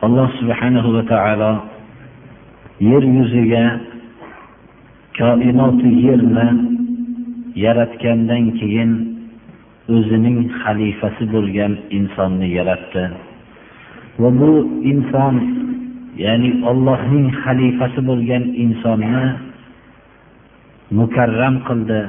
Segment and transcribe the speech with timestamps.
[0.00, 1.52] Alloh subhanahu va taolo
[2.80, 3.64] yer yuziga
[5.12, 6.48] koinoti yerni
[7.52, 8.90] yaratgandan keyin
[9.92, 13.04] o'zining xalifasi bo'lgan insonni yaratdi.
[14.20, 14.52] Va bu
[14.92, 15.34] inson
[16.16, 19.24] ya'ni ollohning xalifasi bo'lgan insonni
[20.96, 22.00] mukarram qildi.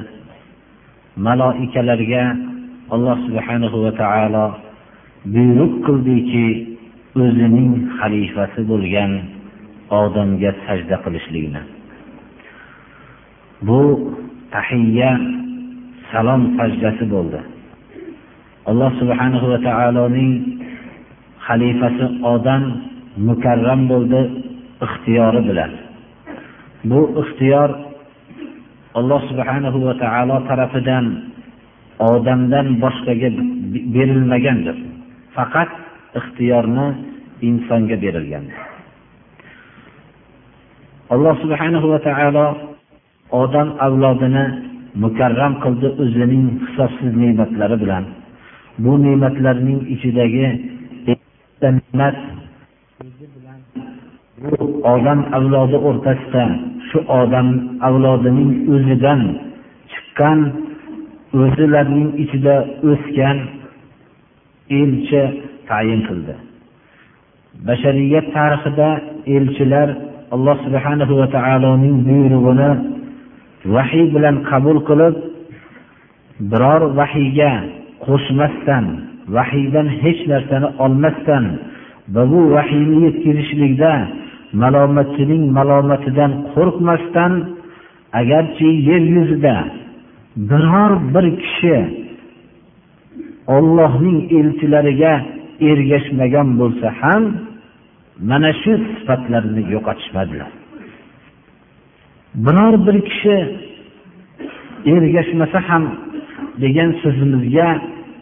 [1.26, 2.24] Maloikalarga
[2.94, 4.46] alloh subhanahu va taolo
[5.28, 6.71] buyruq qildiki
[7.20, 9.12] o'zining xalifasi bo'lgan
[10.02, 11.62] odamga sajda qilishlikni
[13.66, 13.80] bu
[14.54, 15.10] tahiyya
[16.10, 17.40] salom sajdasi bo'ldi.
[18.70, 20.32] Alloh subhanahu va taoloning
[21.46, 22.62] xalifasi odam
[23.28, 24.20] mukarram bo'ldi
[24.86, 25.72] ixtiyori bilan.
[26.90, 27.68] Bu ixtiyor
[28.98, 31.06] alloh subhanahu va taolo tarafidan
[32.10, 33.30] odamdan boshqaga
[33.94, 34.76] berilmagandir.
[35.36, 35.70] Faqat
[36.18, 36.86] ixtiyorni
[37.48, 38.44] insonga berilgan.
[41.14, 42.46] Alloh subhanahu va taolo
[43.42, 44.44] odam avlodini
[45.04, 48.04] mukarram qildi o'zining hisobsiz ne'matlari bilan.
[48.84, 50.46] Bu ne'matlarning ichidagi
[51.62, 52.16] ne'mat
[54.42, 54.54] bu
[54.94, 56.44] odam avlodi o'rtasida
[56.88, 57.48] shu odam
[57.88, 59.20] avlodining o'zidan
[59.92, 60.38] chiqqan
[61.42, 62.56] o'zilarining ichida
[62.90, 63.38] o'sgan
[64.80, 65.22] elchi
[65.70, 66.34] tayin qildi.
[67.66, 68.88] Bashariyat tarixida
[69.36, 69.88] elchilar
[70.34, 72.70] alloh subhanahu va taoloning buyrug'ini
[73.74, 75.14] vahiy bilan qabul qilib
[76.50, 77.52] biror vahiyga
[78.06, 78.84] qo'shmasdan
[79.36, 81.44] vahiydan hech narsani olmasdan
[82.14, 83.92] va bu vahiyni yetkazishlikda
[84.62, 87.32] malomatchining malomatidan qo'rqmasdan
[88.20, 89.56] agarchi yer yuzida
[90.50, 91.76] biror bir kishi
[93.56, 95.14] ollohning elchilariga
[95.70, 97.22] ergashmagan bo'lsa ham
[98.30, 100.50] mana shu sifatlarini yo'qotishmadilar.
[102.44, 103.36] Biror bir kishi
[104.94, 105.84] ergashmasa ham
[106.62, 107.68] degan so'zimizga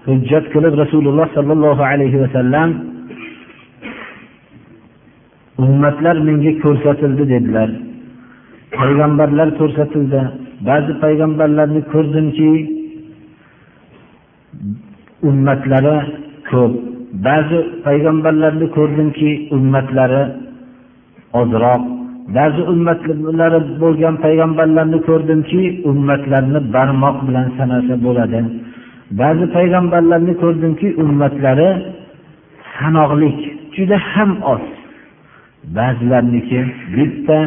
[0.06, 2.70] hujjat qilib rasululloh sollallohu alayhi vasallam
[5.64, 7.70] ummatlar menga ko'rsatildi dedilar.
[8.78, 10.20] Payg'ambarlar ko'rsatildi.
[10.68, 12.50] Ba'zi payg'ambarlarni ko'rdimki
[15.28, 15.96] ummatlari
[16.50, 16.72] ko'p.
[17.26, 20.22] Ba'zi payg'ambarlarni ko'rdimki ummatlari
[21.40, 21.82] ozroq.
[22.36, 28.40] Ba'zi ummatlari bo'lgan payg'ambarlarni ko'rdimki ummatlarni barmoq bilan sanasa bo'ladi.
[29.20, 31.70] Ba'zi payg'ambarlarni ko'rdimki ummatlari
[32.76, 33.38] sanoqlik
[33.76, 34.64] juda ham oz.
[35.76, 36.60] Ba'zilarniki
[36.96, 37.38] bitta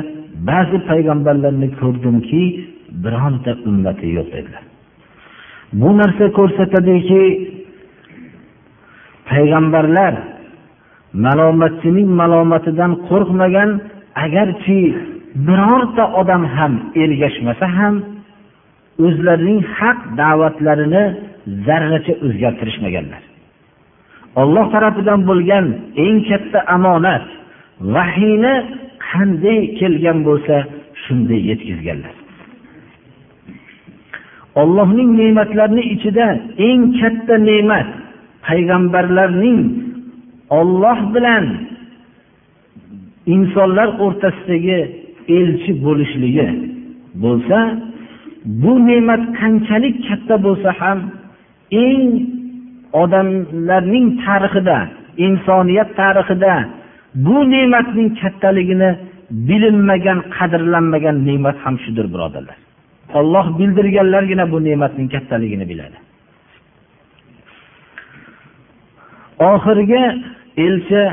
[0.49, 2.41] ba'zi payg'ambarlarni ko'rdimki
[3.03, 4.63] bironta ummati yo'q edilar.
[5.79, 7.21] Bu narsa ko'rsatadiki
[9.33, 10.13] payg'ambarlar
[11.25, 13.69] malomatchining malomatidan qo'rqmagan
[14.25, 14.79] agarchi
[15.47, 16.73] birorta odam ham
[17.03, 17.95] ergashmasa ham
[19.05, 21.03] o'zlarining haq da'vatlarini
[21.67, 23.23] zarracha o'zgartirishmaganlar.
[24.41, 25.65] Olloh tarafidan bo'lgan
[26.05, 27.25] eng katta omonat
[27.95, 28.55] vahiyni
[29.09, 30.55] qanday kelgan bo'lsa
[31.03, 32.15] shunday yetkazganlar.
[34.61, 36.27] Ollohning ne'matlarini ichida
[36.67, 37.89] eng katta ne'mat
[38.47, 39.59] payg'ambarlarning
[40.59, 41.45] olloh bilan
[43.35, 44.79] insonlar o'rtasidagi
[45.37, 46.47] elchi bo'lishligi
[47.23, 47.59] bo'lsa
[48.61, 50.99] bu ne'mat qanchalik katta bo'lsa ham
[51.85, 52.03] eng
[53.03, 54.77] odamlarning tarixida
[55.25, 56.53] insoniyat tarixida
[57.25, 58.89] bu ne'matning kattaligini
[59.49, 62.57] bilinmagan qadrlanmagan ne'mat ham shudir birodarlar.
[63.19, 65.97] Olloh bildirganlargina bu ne'matning kattaligini biladi.
[69.39, 70.03] Oxirgi
[70.65, 71.03] elchi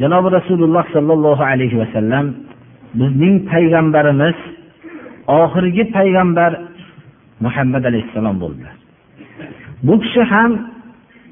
[0.00, 2.26] janobi rasululloh sollallohu alayhi vasallam
[3.00, 4.36] bizning payg'ambarimiz
[5.40, 6.52] oxirgi payg'ambar
[7.44, 8.74] muhammad alayhissalom bo'ldilar
[9.86, 10.50] bu kishi ham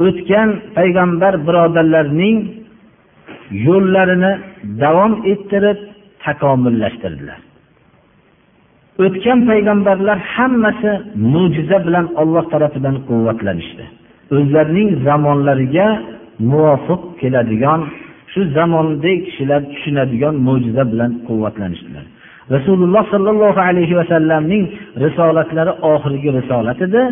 [0.06, 2.36] o'tgan payg'ambar birodarlarning
[3.66, 4.32] yo'llarini
[4.82, 5.78] davom ettirib
[6.24, 7.40] takomillashtirdilar.
[9.04, 10.92] O'tgan payg'ambarlar hammasi
[11.32, 13.84] mo'jiza bilan olloh tarafidan quvvatlanishdi.
[14.36, 15.86] O'zlarining zamonlariga
[16.50, 17.80] muvofiq keladigan
[18.32, 22.04] shu zamondagi kishilar tushunadigan mo'jiza bilan quvvatlanishdilar.
[22.54, 24.64] Rasululloh sollallohu alayhi vasallamning
[25.04, 27.02] risolatlari oxirgi risolat edi.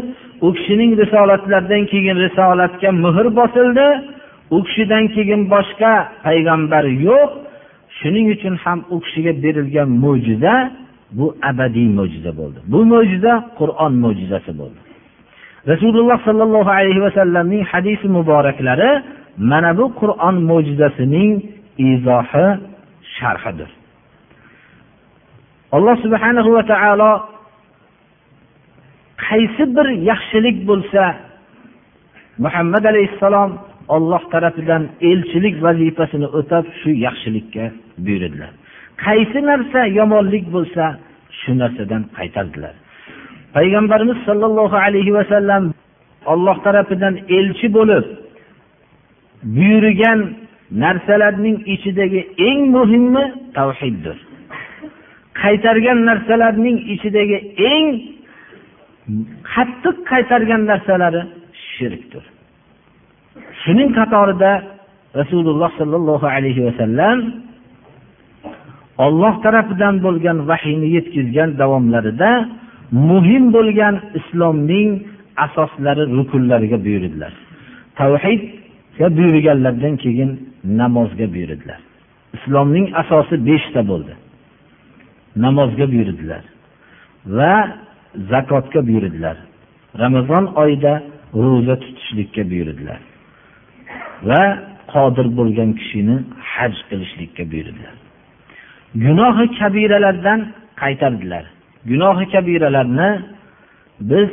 [0.46, 3.86] U kishining risolatlaridan keyin risolatga muhr bosildi.
[4.56, 5.92] U kishidan keyin boshqa
[6.26, 7.30] payg'ambar yo'q.
[7.98, 10.54] Shuning uchun ham u kishiga berilgan mo'jiza
[11.18, 12.58] bu abadiy mo'jiza bo'ldi.
[12.72, 14.80] Bu mo'jiza qur'on mo'jizasi bo'ldi.
[15.70, 18.90] Rasululloh sollallohu alayhi vasallamning hadisi muboraklari
[19.50, 21.32] mana bu qur'on mo'jizasining
[21.90, 22.46] izohi
[23.16, 23.70] sharhidir.
[25.76, 27.12] Alloh subhanahu va taolo
[29.26, 31.02] qaysi bir yaxshilik bo'lsa
[32.44, 33.50] muhammad alayhissalom
[33.96, 37.64] olloh tarafidan elchilik vazifasini o'tab shu yaxshilikka
[38.04, 38.52] buyurdilar
[39.04, 40.84] qaysi narsa yomonlik bo'lsa
[41.40, 42.74] shu narsadan qaytardilar.
[43.54, 45.64] Payg'ambarimiz sollallohu alayhi vasallam
[46.32, 48.04] olloh tarafidan elchi bo'lib
[49.56, 50.20] buyurgan
[50.82, 53.24] narsalarning ichidagi eng muhimi
[53.56, 54.16] tavhiddir.
[55.42, 57.38] Qaytargan narsalarning ichidagi
[57.72, 57.86] eng
[59.52, 61.22] qattiq qaytargan narsalari
[61.74, 62.24] shirkdir.
[63.62, 64.52] Shuning qatorida
[65.20, 67.18] rasululloh sollallohu alayhi vasallam
[69.06, 72.30] olloh tarafidan bo'lgan vahiyni yetkazgan davomlarida
[72.92, 74.90] muhim bo'lgan islomning
[75.36, 77.32] asoslari rukunlariga buyurdilar.
[77.98, 80.30] Tavhidga buyurganlaridan keyin
[80.64, 81.80] namozga buyurdilar.
[82.36, 84.14] Islomning asosi beshta bo'ldi.
[85.36, 86.42] Namozga buyurdilar
[87.26, 87.52] va
[88.30, 89.36] zakotga buyurdilar.
[89.98, 91.02] Ramazon oyida
[91.34, 93.00] ro'za tutishlikka buyurdilar
[94.28, 94.42] va
[94.92, 96.16] qodir bo'lgan kishini
[96.52, 97.94] haj qilishlikka buyurdilar.
[99.04, 100.40] Gunohi kabiralardan
[100.82, 101.44] qaytardilar.
[101.90, 103.10] Gunohi kabiralarni
[104.10, 104.30] biz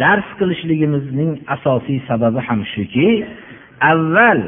[0.00, 3.08] dars qilishligimizning asosiy sababi ham shuki
[3.92, 4.40] avval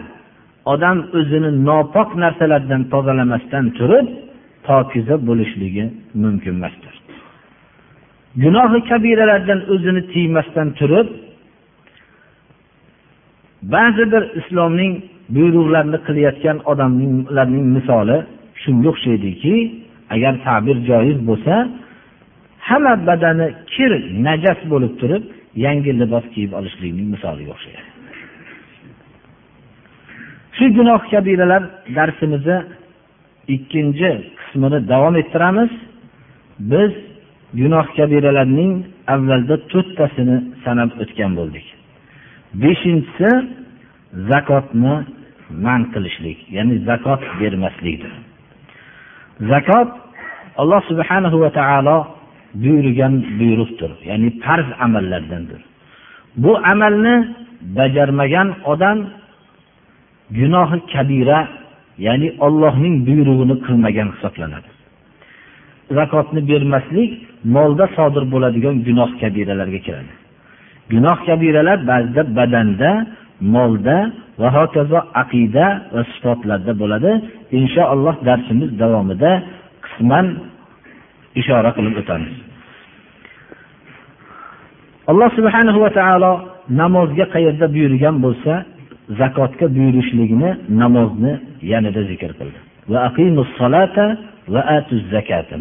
[0.72, 4.06] odam o'zini nopok narsalardan tozalamasdan turib
[4.66, 5.84] pokiza bo'lishligi
[6.22, 6.94] mumkin emasdir.
[8.42, 11.08] Gunohi kabiralardan o'zini tiymasdan turib
[13.74, 14.92] ba'zi bir islomning
[15.36, 18.18] buyruqlarini qilayotgan odamlarning misoli
[18.62, 19.54] shunga o'xshaydiki
[20.14, 21.54] agar ta'bir joiz bo'lsa
[22.68, 23.90] hamma badani kir
[24.26, 25.24] najas bo'lib turib
[25.64, 27.82] yangi libos kiyib olishlikning misoliga o'xshaydi.
[30.56, 31.62] Shu gunoh kabiralar
[31.96, 32.58] darsimizni
[33.54, 35.70] ikkinchi qismini davom ettiramiz.
[36.72, 36.92] Biz
[37.60, 38.72] gunoh kabiralarning
[39.14, 41.66] avvalda to'rttasini sanab o'tgan bo'ldik.
[42.62, 43.30] Beshinchisi
[44.30, 44.94] zakotni
[45.64, 48.12] man qilishlik ya'ni zakot bermaslikdir.
[49.52, 49.88] Zakot
[50.60, 51.98] alloh subhanahu va taolo
[52.62, 55.60] buyurgan buyruqdir ya'ni farz amallardandir.
[56.42, 57.16] Bu amalni
[57.78, 58.98] bajarmagan odam
[60.38, 61.38] gunohi kabira
[62.06, 64.70] ya'ni ollohning buyrug'ini qilmagan hisoblanadi.
[65.98, 67.10] Zakotni bermaslik
[67.54, 70.12] molda sodir bo'ladigan gunoh kabiralarga kiradi.
[70.92, 72.90] Gunoh kabiralar ba'zida badanda
[73.54, 73.98] molda
[74.40, 77.10] va hokazo aqida va sifatlarda bo'ladi.
[77.58, 79.30] Inshaalloh darsimiz davomida
[79.84, 80.26] qisman
[81.40, 82.34] ishora qilib o'tamiz
[85.10, 86.32] alloh subhanahu va taolo
[86.80, 88.52] namozga qayerda buyurgan bo'lsa
[89.20, 90.50] zakotga buyurishligini
[90.82, 91.32] namozni
[91.72, 92.58] yanada zikr qildi.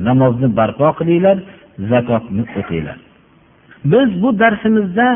[0.10, 1.38] Namozni barpo qilinglar
[1.92, 2.98] zakotni o'tinglar
[3.92, 5.08] biz bu darsimizda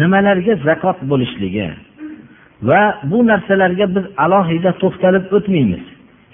[0.00, 1.66] nimalarga zakot bo'lishligi
[2.68, 5.84] va bu narsalarga biz alohida to'xtalib o'tmaymiz.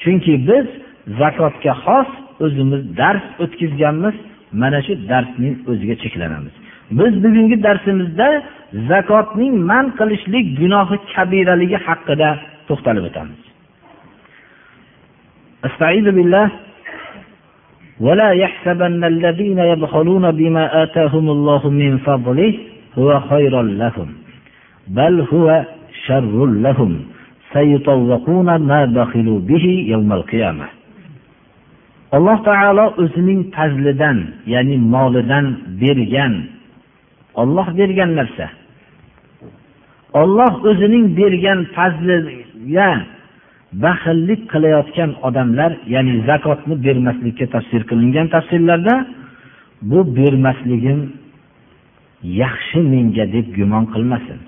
[0.02, 0.66] Chunki biz
[1.20, 2.08] zakotga xos
[2.45, 4.15] o'zimiz dars o'tkazganmiz
[4.61, 6.53] mana shu darsning o'ziga cheklanamiz
[6.99, 8.27] biz bugungi darsimizda
[8.89, 12.29] zakotning man qilishlik gunohi kabiraligi haqida
[12.67, 13.41] to'xtalib o'tamiz
[17.99, 22.53] ولا يحسبن الذين يبخلون بما آتاهم الله من فضله
[22.97, 24.09] هو خير لهم
[24.87, 25.65] بل هو
[26.05, 26.91] شر لهم
[27.53, 30.65] سيطوقون ما بخلوا به يوم القيامة
[32.16, 34.18] alloh taolo o'zining fazlidan
[34.52, 35.46] ya'ni molidan
[35.80, 36.34] bergan
[37.40, 38.46] olloh bergan narsa.
[40.20, 42.90] Olloh o'zining bergan fazliga
[43.84, 48.94] baxillik qilayotgan odamlar ya'ni zakotni bermaslikka tafsir qilingan tafsirlarda
[49.90, 51.00] bu bermasligim
[52.42, 54.38] yaxshi menga deb gumon qilmasin.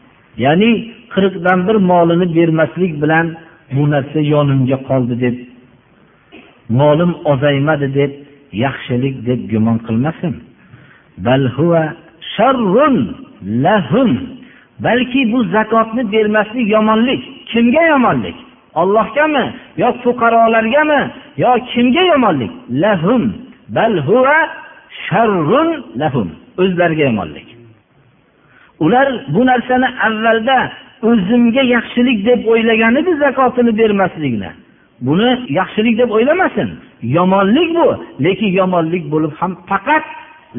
[0.45, 0.71] Ya'ni
[1.15, 3.27] qirqdan bir molini bermaslik bilan
[3.75, 5.37] bu narsa yonimga qoldi deb
[6.81, 8.13] molim ozaymadi deb
[8.65, 10.35] yaxshilik deb gumon qilmasin.
[11.27, 11.85] Bal huva
[12.35, 12.97] sharrun
[13.65, 14.13] lahum.
[14.85, 17.23] Balki bu zakotni bermaslik yomonlik.
[17.51, 18.37] Kimga yomonlik?
[18.81, 19.45] Ollohgami
[19.77, 21.01] yo fuqarolargami?
[21.43, 22.53] Yo kimga yomonlik?
[22.83, 23.23] Lahum.
[23.77, 24.39] Bal huva
[25.07, 25.69] sharrun
[26.01, 26.29] lahum.
[26.63, 27.49] O'zlariga yomonlik.
[28.85, 30.59] Ular bu narsani avvalda
[31.09, 34.51] o'zimga yaxshilik deb o'ylagan edi zakotini bermaslikni
[35.07, 36.69] buni yaxshilik deb o'ylamasin.
[37.17, 37.87] Yomonlik bu
[38.25, 40.05] lekin yomonlik bo'lib ham faqat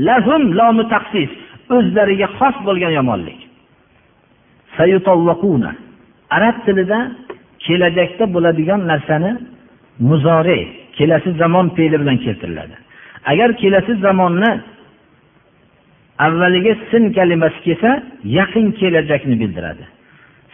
[0.08, 1.32] lahum lomi taqsis
[1.76, 3.40] o'zlariga xos bo'lgan yomonlik.
[6.38, 7.00] Arab tilida
[7.66, 9.32] kelajakda bo'ladigan narsani
[10.10, 10.60] muzore
[10.98, 12.76] kelasi zamon fe'li bilan keltiriladi.
[13.32, 14.52] Agar kelasi zamonni
[16.26, 17.92] avvaliga sin kalimasi kelsa
[18.38, 19.86] yaqin kelajakni bildiradi.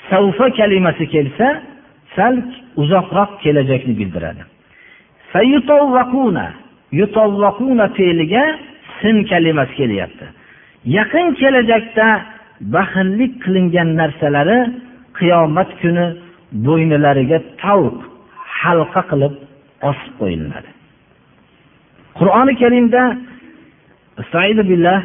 [0.09, 1.47] Savfa kalimasi kelsa
[2.16, 2.34] sal
[2.82, 4.42] uzoqroq kelajakni bildiradi
[7.96, 8.44] fe'liga
[9.00, 10.26] sin kalimasi kelyapti
[10.96, 12.08] yaqin kelajakda
[12.74, 14.58] baxillik qilingan narsalari
[15.18, 16.06] qiyomat kuni
[16.66, 17.96] bo'ynilariga tavq
[18.60, 19.34] halqa qilib
[19.90, 20.70] osib qo'yiladi
[22.18, 23.02] qur'oni karimda
[24.70, 25.00] billah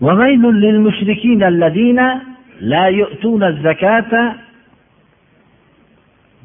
[0.00, 2.00] وويل للمشركين الذين
[2.60, 4.12] لا يؤتون الزكاة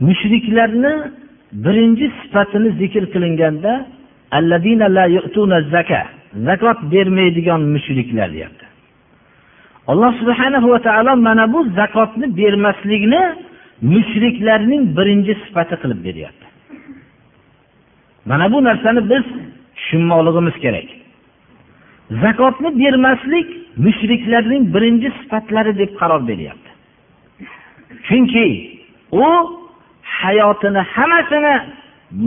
[0.01, 0.95] mushriklarni
[1.53, 3.73] birinchi sifatini zikr qilinganda
[6.47, 8.67] zakot bermaydigan mushriklar deyapti.
[9.87, 13.23] Alloh subhanahu va taolo mana bu zakotni bermaslikni
[13.93, 16.47] mushriklarning birinchi sifati qilib beryapti.
[18.31, 19.25] Mana bu narsani biz
[19.77, 20.89] tushunmoqligimiz kerak.
[22.25, 23.49] Zakotni bermaslik
[23.85, 26.71] mushriklarning birinchi sifatlari deb qaror beryapti.
[28.07, 28.47] Chunki
[29.13, 29.25] u
[30.04, 31.54] hayotini hammasini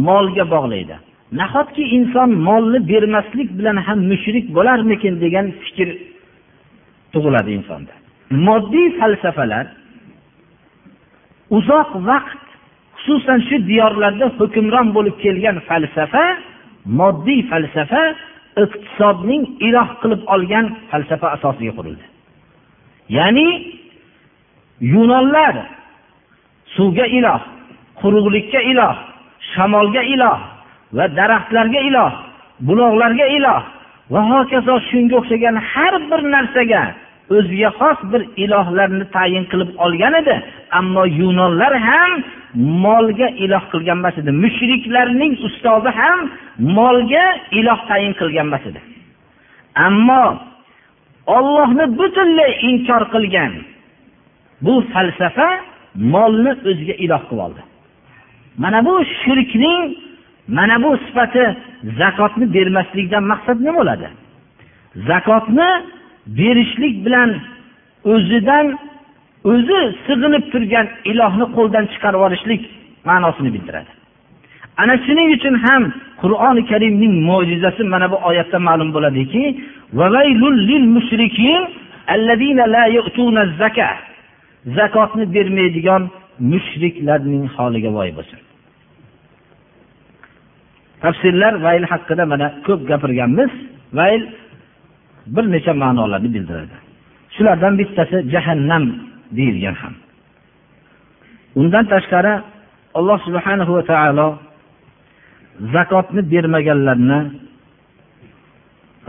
[0.07, 0.95] molga bog'laydi.
[1.31, 5.89] Nahotki inson molni bermaslik bilan ham mushrik bo'larmikin degan fikr
[7.13, 7.93] tug'iladi insonda.
[8.47, 9.65] Moddiy falsafalar
[11.57, 12.43] uzoq vaqt
[13.03, 16.25] xususan shu diyorlarda hukmron bo'lib kelgan falsafa
[16.99, 18.03] moddiy falsafa
[18.63, 22.05] iqtisodning iloh qilib olgan falsafa asosiga qurildi.
[23.17, 23.47] Ya'ni
[24.93, 25.55] yunonlar
[26.75, 27.41] suvga iloh
[28.01, 28.95] quruqlikka iloh
[29.53, 30.39] shamolga iloh
[30.97, 32.13] va daraxtlarga iloh
[32.67, 33.61] buloqlarga iloh
[34.11, 36.83] va hokazo shunga o'xshagan har bir narsaga
[37.35, 40.35] o'ziga xos bir ilohlarni tayin qilib olgan edi.
[40.79, 42.11] Ammo yunonlar ham
[42.85, 44.31] molga iloh qilgan emas edi.
[44.43, 46.19] Mushriklarning ustozi ham
[46.77, 47.25] molga
[47.59, 48.79] iloh tayin qilgan emas edi.
[49.87, 50.23] Ammo
[51.37, 53.51] ollohni butunlay inkor qilgan
[54.65, 55.49] bu falsafa
[56.13, 57.61] molni o'ziga iloh qilib oldi.
[58.57, 59.95] Mana bu shirkning
[60.47, 61.45] mana bu sifati
[61.99, 64.07] zakotni bermaslikdan maqsad nima bo'ladi?
[65.09, 65.69] Zakotni
[66.37, 67.29] berishlik bilan
[68.13, 68.65] o'zidan
[69.51, 72.61] o'zi sig'inib turgan ilohni qo'ldan chiqarib yuborishlik
[73.09, 73.91] ma'nosini bildiradi.
[74.81, 75.83] Ana shuning uchun ham
[76.21, 79.43] qur'oni karimning mo'jizasi mana bu oyatda ma'lum bo'ladiki
[84.77, 86.03] zakotni bermaydigan
[86.51, 88.39] mushriklarning holiga voy bo'lsin.
[91.03, 93.51] Tafsirlar vayl haqida mana ko'p gapirganmiz
[93.99, 94.21] vayl
[95.35, 96.75] bir necha ma'nolarni bildiradi
[97.35, 98.83] shulardan bittasi jahannam
[99.37, 99.93] deyilgan ham
[101.59, 102.33] undan tashqari
[102.97, 104.27] alloh subhanahu va taolo
[105.73, 107.19] zakotni bermaganlarni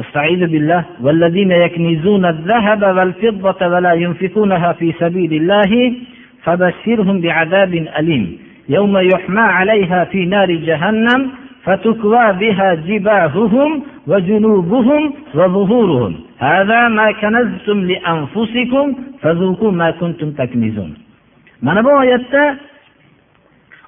[0.04, 5.72] استعيذ بالله والذين يكنزون الذهب والفضة ولا ينفقونها في سبيل الله
[6.44, 8.24] فبشرهم بعذاب أليم
[8.68, 11.20] يوم يحمى عليها في نار جهنم
[11.67, 13.71] فتكوى بها جباههم
[14.07, 18.85] وجنوبهم وظهورهم هذا ما كنزتم لأنفسكم
[19.21, 20.93] فذوقوا ما كنتم تكنزون
[21.63, 22.43] mana bu oyatda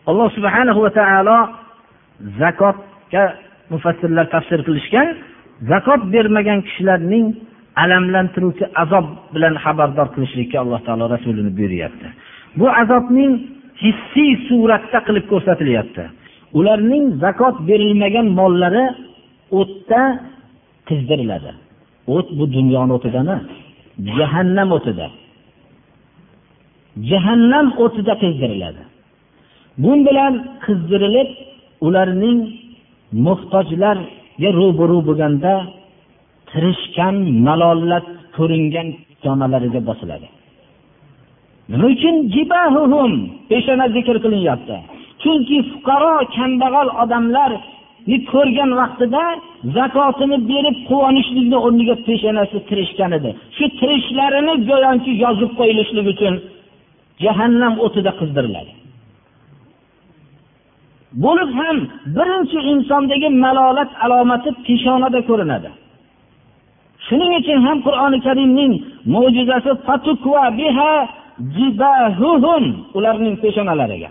[0.09, 1.37] alloh subhanahu va taolo
[2.39, 3.23] zakotga
[3.71, 5.07] mufassirlar tafsir qilishgan
[5.71, 7.25] zakot bermagan kishilarning
[7.83, 12.07] alamlantiruvchi azob bilan xabardor qilishlikka alloh taolo rasulini buyuryapti
[12.59, 13.31] bu azobning
[13.83, 16.03] hissiy suratda qilib ko'rsatilyapti
[16.58, 18.84] Ularning zakot berilmagan mollari
[19.60, 20.02] o'tda
[20.88, 21.50] qizdiriladi.
[22.16, 23.42] O't bu dunyoni o'tida emas
[24.18, 25.06] jahannam o'tida.
[27.10, 28.82] Jahannam o'tida qizdiriladi.
[29.82, 31.30] Bu bilan qizdirilib
[31.86, 32.38] ularning
[33.26, 35.52] muhtojlarga ro'baru bo'lganda
[36.50, 37.16] tirishgan
[37.46, 38.88] malollat ko'ringan
[39.24, 40.28] jonalariga bosiladi.
[41.70, 42.16] Nima uchun
[43.50, 44.76] peshona zikr qilinyapti.
[45.22, 49.24] Chunki fuqaro kambag'al odamlarni ko'rgan vaqtida
[49.76, 53.30] zakotini berib quvonishlikni o'rniga peshanasi tirishgan edi.
[53.56, 56.34] Shu tirishlarini go'yoki yozib qo'yilishlik uchun
[57.24, 58.72] jahannam o'tida qizdiriladi.
[61.24, 61.76] Bo'lib ham
[62.16, 65.70] birinchi insondagi malolat alomati peshonada ko'rinadi.
[67.06, 68.72] Shuning uchun ham qur'oni karimning
[69.14, 69.72] mo'jizasi
[72.98, 74.10] ularning peshonalariga.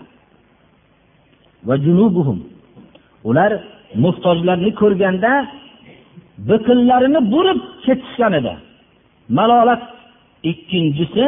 [3.28, 3.52] Ular
[4.04, 5.32] muhtojlarni ko'rganda
[6.50, 8.52] biqillarini burib ketishgan edi.
[9.38, 9.82] Malolat
[10.50, 11.24] ikkinchisi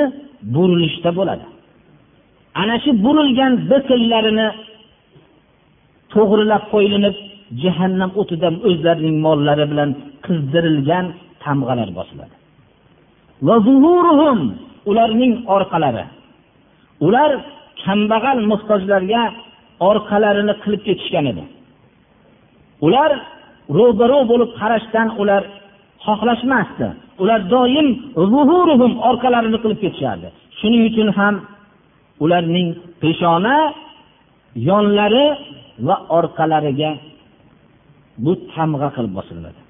[0.54, 1.44] burilishda bo'ladi.
[2.60, 4.48] Ana shu burilgan biqillarini
[6.14, 7.16] to'g'rilab qo'yilinib
[7.62, 9.90] jahannam o'tida o'zlarining mollari bilan
[10.26, 11.06] qizdirilgan
[11.44, 12.34] tamg'alar bosiladi.
[14.90, 16.04] Ularning orqalari.
[17.06, 17.30] Ular
[17.84, 19.22] kambag'al muhtojlarga
[19.88, 21.44] orqalarini qilib ketishgan edi.
[22.86, 23.10] Ular
[23.78, 25.42] ro'baro bo'lib qarashdan ular
[26.06, 26.88] xohlashmasdi.
[27.22, 27.88] Ular doim
[29.10, 30.28] orqalarini qilib ketishardi.
[30.58, 31.34] Shuning uchun ham
[32.24, 32.68] ularning
[33.02, 33.56] peshona
[34.68, 35.26] yonlari
[35.86, 36.90] va orqalariga
[38.24, 39.60] bu tamg'a qilib bosiladi.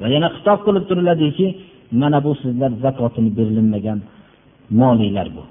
[0.00, 1.46] Va yana xitob qilib turiladiki
[2.00, 3.98] mana bu sizlar zakotini berilinmagan
[4.80, 5.42] moliylar bu.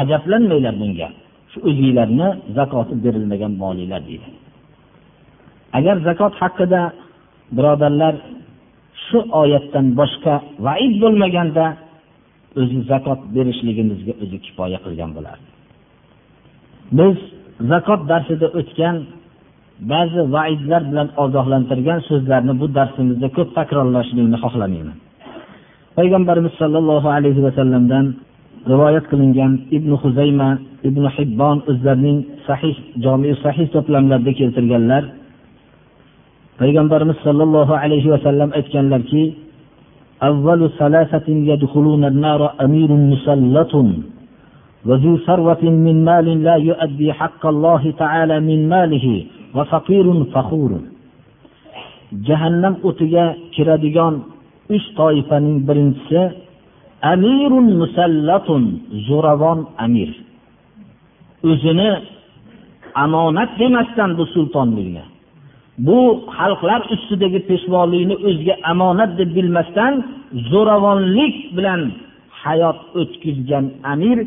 [0.00, 1.08] Ajablanmanglar bunga.
[1.54, 4.28] Shu o'zinglarni zakoti berilmagan molinglar deydi.
[5.78, 6.82] Agar zakot haqida
[7.56, 8.14] birodarlar
[9.06, 10.34] shu oyatdan boshqa
[10.66, 11.66] vaid bo'lmaganda
[12.60, 15.46] o'zi zakot berishligimizga o'zi kifoya qilgan bo'lardi.
[16.98, 17.16] Biz
[17.72, 18.96] zakot darsida o'tgan
[19.92, 24.98] ba'zi vaidlar bilan ogohlantirgan so'zlarni bu darsimizda ko'p takrorlashlikni xohlamayman.
[25.98, 28.06] Payg'ambarimiz sollallohu alayhi vasallamdan
[28.71, 30.49] rivoyat qilingan ibn huzayma
[30.89, 35.03] ibn hibbon o'zlarining sahih jomi sahih to'plamlarida keltirganlar
[36.59, 39.23] payg'ambarimiz sollallohu alayhi vasallam aytganlarki
[40.31, 43.73] أول ثلاثة يدخلون النار أمير مسلط
[44.87, 49.07] وذو ثروة من مال لا يؤدي حق الله تعالى من ماله
[49.55, 50.71] وفقير فخور
[52.27, 54.15] jahannam o'tiga kiradigan
[54.75, 56.21] uch toifaning birinchisi
[57.12, 58.62] amirun musallatun
[59.08, 60.10] zo'ravon amir.
[61.50, 61.90] O'zini
[63.04, 65.04] amonat demasdan bu sultonlikni
[65.78, 65.98] bu
[66.38, 69.92] xalqlar ustidagi peshvolikni o'ziga amonat deb bilmasdan
[70.50, 71.80] zo'ravonlik bilan
[72.42, 74.18] hayot o'tkazgan amir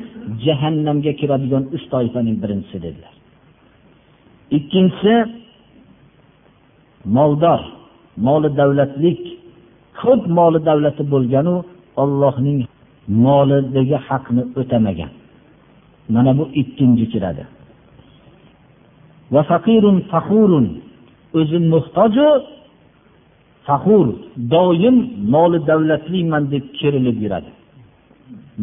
[0.46, 3.14] jahannamga kiradigan uch toifaning birinchisi dedilar.
[4.58, 5.16] Ikkinchisi
[7.18, 7.62] moldor
[8.28, 9.22] moli davlatlik
[10.02, 11.56] ko'p moli davlati bo'lganu
[12.02, 12.60] ollohning
[13.26, 15.12] molidagi haqni o'tamagan.
[16.16, 17.44] Mana bu ikkinchi kiradi.
[21.40, 22.28] O'zi muhtoju
[23.68, 24.08] faxur
[24.54, 24.98] doim
[25.34, 27.52] moli davlatliman deb kerilib yuradi.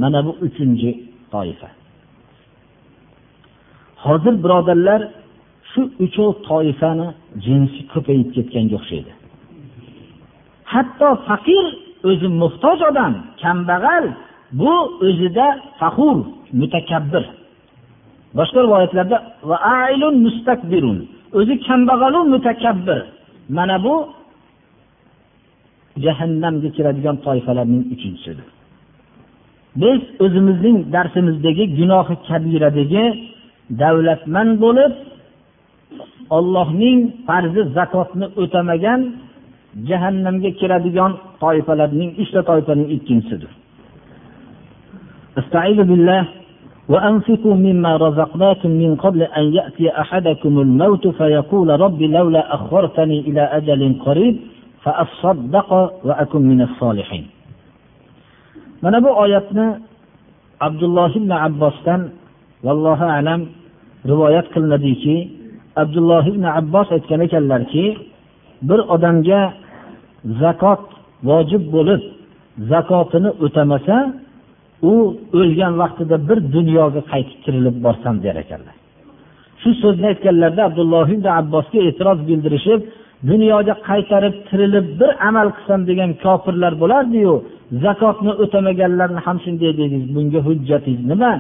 [0.01, 0.91] Mana bu uchinchi
[1.33, 1.69] toifa.
[4.05, 5.01] Hozir birodarlar
[5.71, 7.09] shu uchov toifani
[7.45, 9.13] jinsi ko'payib ketganga o'xshaydi.
[10.73, 11.65] Hatto faqir
[12.09, 13.13] o'zi muhtoj odam
[13.43, 14.05] kambag'al
[14.61, 14.75] bu
[15.07, 15.47] o'zida
[15.81, 16.17] faxur
[16.61, 17.25] mutakabbir.
[18.39, 19.17] Boshqa rivoyatlarda
[21.39, 22.99] o'zi kambag'alu mutakabbir.
[23.57, 23.95] Mana bu
[26.05, 28.49] jahannamga kiradigan toifalarning uchinchisidir.
[29.83, 33.05] Biz o'zimizning darsimizdagi gunohi kabiradagi
[33.83, 34.93] davlatman bo'lib
[36.37, 39.01] ollohning farzi zakotni o'tamagan
[39.90, 43.52] jahannamga kiradigan toifalarning uchta toifaning ikkinchisidir
[46.90, 53.82] وأنفقوا مما رزقناكم من قبل أن يأتي أحدكم الموت فيقول رب لولا أخرتني إلى أجل
[54.06, 54.36] قريب
[54.84, 55.70] فأصدق
[56.06, 57.26] وأكن من الصالحين
[58.82, 59.68] mana bu oyatni
[60.60, 62.02] abdulloh ibn abbosdan
[62.64, 63.42] vallohu alam
[64.08, 65.16] rivoyat qilinadiki
[65.76, 67.86] abdulloh ibn abbos aytgan ekanlarki
[68.70, 69.42] bir odamga
[70.43, 70.83] zakot
[71.29, 72.03] vojib bo'lib
[72.73, 73.97] zakotini o'tamasa
[74.93, 74.95] u
[75.41, 78.77] o'lgan vaqtida bir dunyoga qaytib tirilib borsam der ekanlar.
[79.61, 82.81] Shu so'zni aytganlarida abdulloh ibn abbosga e'tiroz bildirishib
[83.31, 87.33] dunyoga qaytarib tirilib bir amal qilsam degan kofirlar bo'lardiyu
[87.85, 91.33] zakotni o'tamaganlarni ham shunday dedingiz bunga hujjatingiz nima?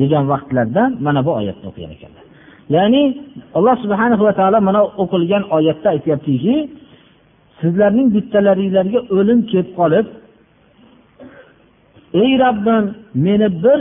[0.00, 2.24] degan vaqtlarda mana bu oyatni o'qigan ekanlar.
[2.76, 3.02] Ya'ni
[3.58, 6.54] alloh subhana va taolo mana o'qilgan oyatda aytyaptiki
[7.60, 10.06] sizlarning bittalaringlarga o'lim kelib qolib
[12.22, 12.84] ey robbim
[13.26, 13.80] meni bir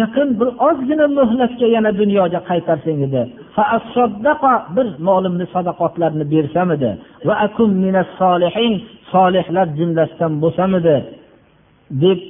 [0.00, 3.22] yaqin bir ozgina muhlatga yana dunyoga qaytarsang edi.
[4.76, 6.90] Bir molimni sadaqotlarni bersam edi.
[7.26, 7.34] Va
[9.12, 10.96] solihlar jumlasidan bo'lsam edi
[12.02, 12.20] deb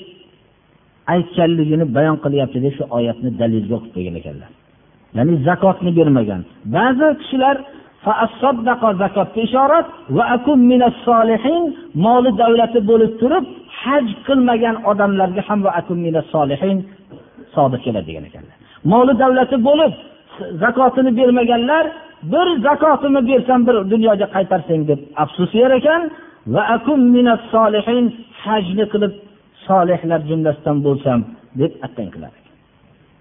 [1.14, 4.51] aytganligini bayon qilyapti deb shu oyatni dalilga o'qib qo'ygan ekanlar.
[5.16, 6.40] Ya'ni zakotni bermagan.
[6.77, 7.57] Ba'zi kishilar
[9.03, 9.87] zakotga ishorat
[10.17, 10.25] va
[12.07, 13.45] moli davlati bo'lib turib
[13.83, 15.61] haj qilmagan odamlarga ham
[17.57, 18.57] sodiq keladi degan ekanlar.
[18.93, 19.93] Moli davlati bo'lib
[20.62, 21.85] zakotini bermaganlar
[22.33, 26.03] bir zakotimni bersam bir dunyoga qaytarsang deb afsus yer ekan
[26.55, 26.62] va
[28.45, 29.12] hajni qilib
[29.67, 31.19] solihlar jumlasidan bo'lsam
[31.61, 32.33] deb attang qilar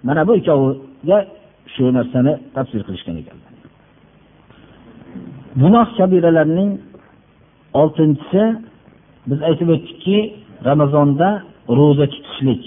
[0.08, 1.20] mana bu ikkoviga
[1.74, 3.38] shu narsani tafsir qilishgan ekan.
[5.56, 6.72] Gunoh kabiralarning
[7.82, 8.44] oltinchisi
[9.30, 10.18] biz aytib o'tdikki
[10.70, 11.30] ramazonda
[11.80, 12.62] ro'za tutishlik.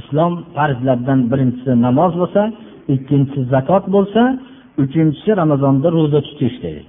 [0.00, 2.42] Islom farzlaridan birinchisi namoz bo'lsa
[2.94, 4.22] ikkinchisi zakot bo'lsa
[4.82, 6.88] uchinchisi ramazonda ro'za tutish dedik.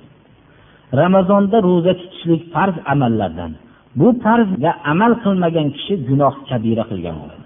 [1.01, 3.51] Ramazonda ro'za tutishlik farz amallardan.
[3.99, 7.43] Bu farzga amal qilmagan kishi gunoh kabira qilgan bo'ladi.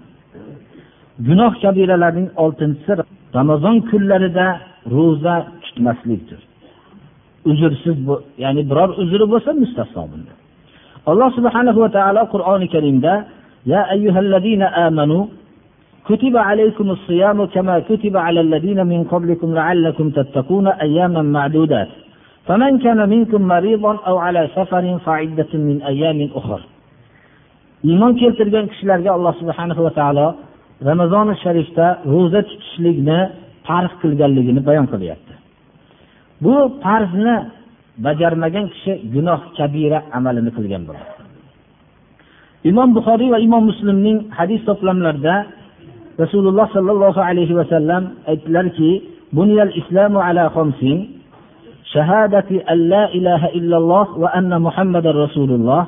[1.26, 2.92] Gunoh kabiralarning oltinchisi
[3.38, 4.46] ramazon kunlarida
[4.94, 6.40] ro'za tutmaslikdir.
[7.51, 7.97] uzrsiz
[8.43, 10.33] ya'ni biror uzri bo'lsa mustasno bunda
[11.11, 13.13] alloh subhanahu va taolo qur'oni karimda
[13.65, 15.25] يا أيها الذين آمنوا
[16.09, 21.87] كتب عليكم الصيام كما كتب على الذين من قبلكم لعلكم تتقون أياما معدودات
[22.47, 26.61] فمن كان منكم مريضا أو على سفر فعدة من أيام أخر
[27.83, 30.27] iymon keltirgan kishilarga alloh subhanahu va taolo
[30.89, 33.19] ramazoni sharifda ro'za tutishlikni
[33.67, 35.26] farz qilganligini bayon qilyapti
[36.43, 37.35] bu farzni
[38.05, 41.11] bajarmagan kishi gunoh kabira amalini qilgan bo'ladi
[42.69, 45.35] imom buxoriy va imom muslimning hadis to'plamlarida
[46.23, 48.91] rasululloh sollallohu alayhi vasallam aytdilarki
[49.37, 50.97] bunyal islamu ala xomsin
[51.93, 55.85] شهادة أن لا إله إلا الله وأن محمد رسول الله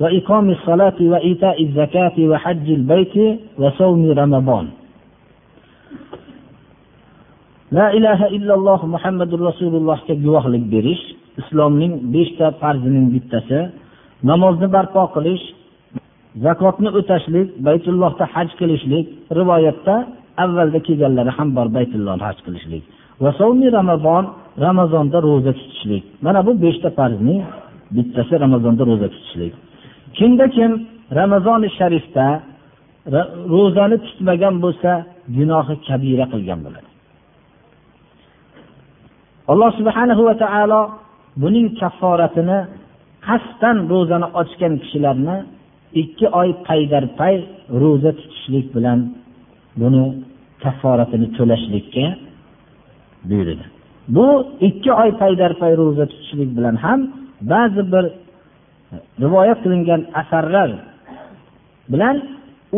[0.00, 4.66] وإقام الصلاة وإيتاء الزكاة وحج البيت وصوم رمضان
[7.71, 11.03] la ilaha illalloh muhammadu rasulullohga guvohlik berish
[11.41, 13.59] islomning beshta farzining bittasi
[14.29, 15.45] namozni barpo qilish
[16.45, 19.05] zakotni o'tashlik baytullohda haj qilishlik
[19.39, 19.95] rivoyatda
[20.43, 22.83] avvalda kelganlari ham bor baytullohni haj qilishlik
[23.23, 23.31] va
[23.79, 24.25] ramazon
[24.65, 26.03] ramazonda ro'za tutishlik.
[26.21, 27.41] Mana bu beshta farzning
[27.95, 29.53] bittasi ramazonda ro'za tutishlik.
[30.17, 30.71] Kimda kim
[31.19, 32.27] ramazoni sharifda
[33.53, 34.91] ro'zani tutmagan bo'lsa
[35.37, 36.87] gunohi kabira qilgan bo'ladi.
[39.51, 40.81] Alloh subhanahu va taolo
[41.41, 42.59] buning kafforatini
[43.27, 45.37] qasddan ro'zani ochgan kishilarni
[46.01, 47.35] ikki oy paydarpay
[47.81, 48.99] ro'za tutishlik bilan
[49.81, 50.03] buni
[50.63, 52.05] kafforatini to'lashlikka
[53.29, 53.65] buyurdi.
[54.15, 54.27] Bu
[54.67, 56.99] ikki oy paydarpay ro'za tutishlik bilan ham
[57.53, 58.05] ba'zi bir
[59.23, 60.69] rivoyat qilingan asarlar
[61.91, 62.15] bilan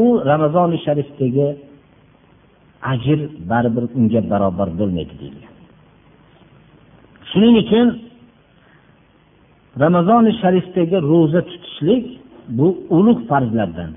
[0.01, 1.47] u ramazoni sharifdagi
[2.91, 3.19] ajr
[3.51, 5.48] baribir unga barobar bo'lmaydi deyilgan.
[7.31, 7.87] Shuning uchun
[9.83, 12.05] ramazoni sharifdagi ro'za tutishlik
[12.57, 13.91] bu ulug' farzlardan.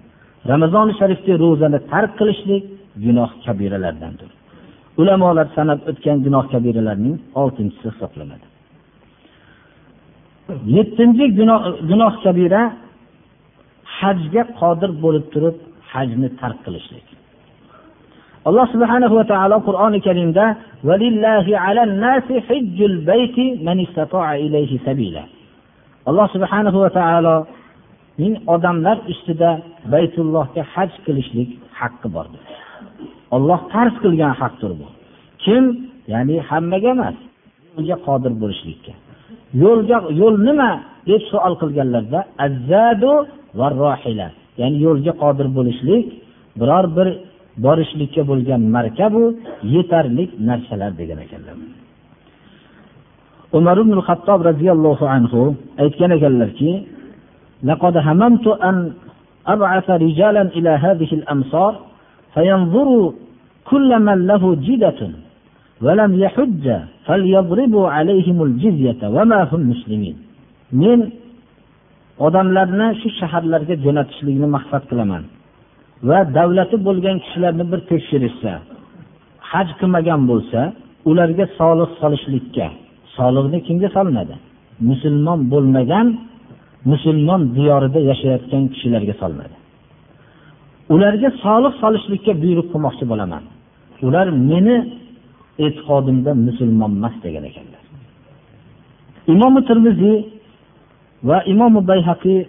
[0.53, 2.64] Ramazoni sharifda ro'zani tark qilishlik
[3.05, 4.31] gunoh kabiralardandir
[5.01, 8.47] ulamolar sanab o'tgan gunoh kabiralarning oltinchisi hisoblanadi.
[10.77, 11.25] Yettinchi
[11.90, 12.62] gunoh kabira
[13.99, 15.57] hajga qodir bo'lib turib
[15.92, 17.07] hajni tark qilishlik.
[18.48, 20.44] Alloh subhana va taolo qur'oni karimda
[26.11, 29.50] alloh subhana va taoloning odamlar ustida
[29.92, 31.50] baytullohga haj qilishlik
[31.81, 32.42] haqqi bordir.
[33.37, 34.87] Olloh farz qilgan haqdir bu.
[35.44, 35.64] Kim
[36.12, 37.16] ya'ni hammaga emas
[37.74, 38.92] yo'lga qodir bo'lishlikka.
[39.64, 40.70] Yo'lga yo'l nima
[41.11, 43.12] deb savol qilganlarda azzadu
[43.59, 44.28] va rohila
[44.61, 46.07] ya'ni yo'lga qodir bo'lishlik
[46.61, 47.09] biror bir
[47.65, 49.23] borishlikka bo'lgan markabu
[49.73, 51.56] yetarli narsalar degan ekanlar
[53.58, 55.41] umar ibn hattob roziyallohu anhu
[55.84, 56.71] aytgan ekanlarki
[57.63, 58.78] لقد هممت أن
[59.47, 61.73] أبعث رجالا إلى هذه الأمصار
[62.34, 63.12] فينظروا
[63.69, 65.02] كل من له جدة
[65.86, 66.65] ولم يحج
[67.06, 70.17] فليضربوا عليهم الجزية وما هم مسلمين
[70.71, 71.00] men
[72.19, 75.23] odamlarni shu shaharlarga jo'natishlikni maqsad qilaman
[76.09, 78.53] Va davlati bo'lgan kishilarni bir tekshirishsa
[79.51, 80.61] haj qilmagan bo'lsa
[81.11, 82.67] ularga soliq solishlikka
[83.17, 84.35] soliqni kimga solinadi?
[84.88, 86.07] Musulmon bo'lmagan
[86.91, 89.57] musulmon diyorida yashayotgan kishilarga solinadi.
[90.95, 93.43] Ularga soliq solishlikka buyruq qilmoqchi bo'laman.
[94.07, 94.77] Ular meni
[95.65, 97.83] e'tiqodimda musulmon emas degan ekanlar.
[99.33, 100.19] Imomi termiziy
[101.29, 102.41] va imomi bayhaqiy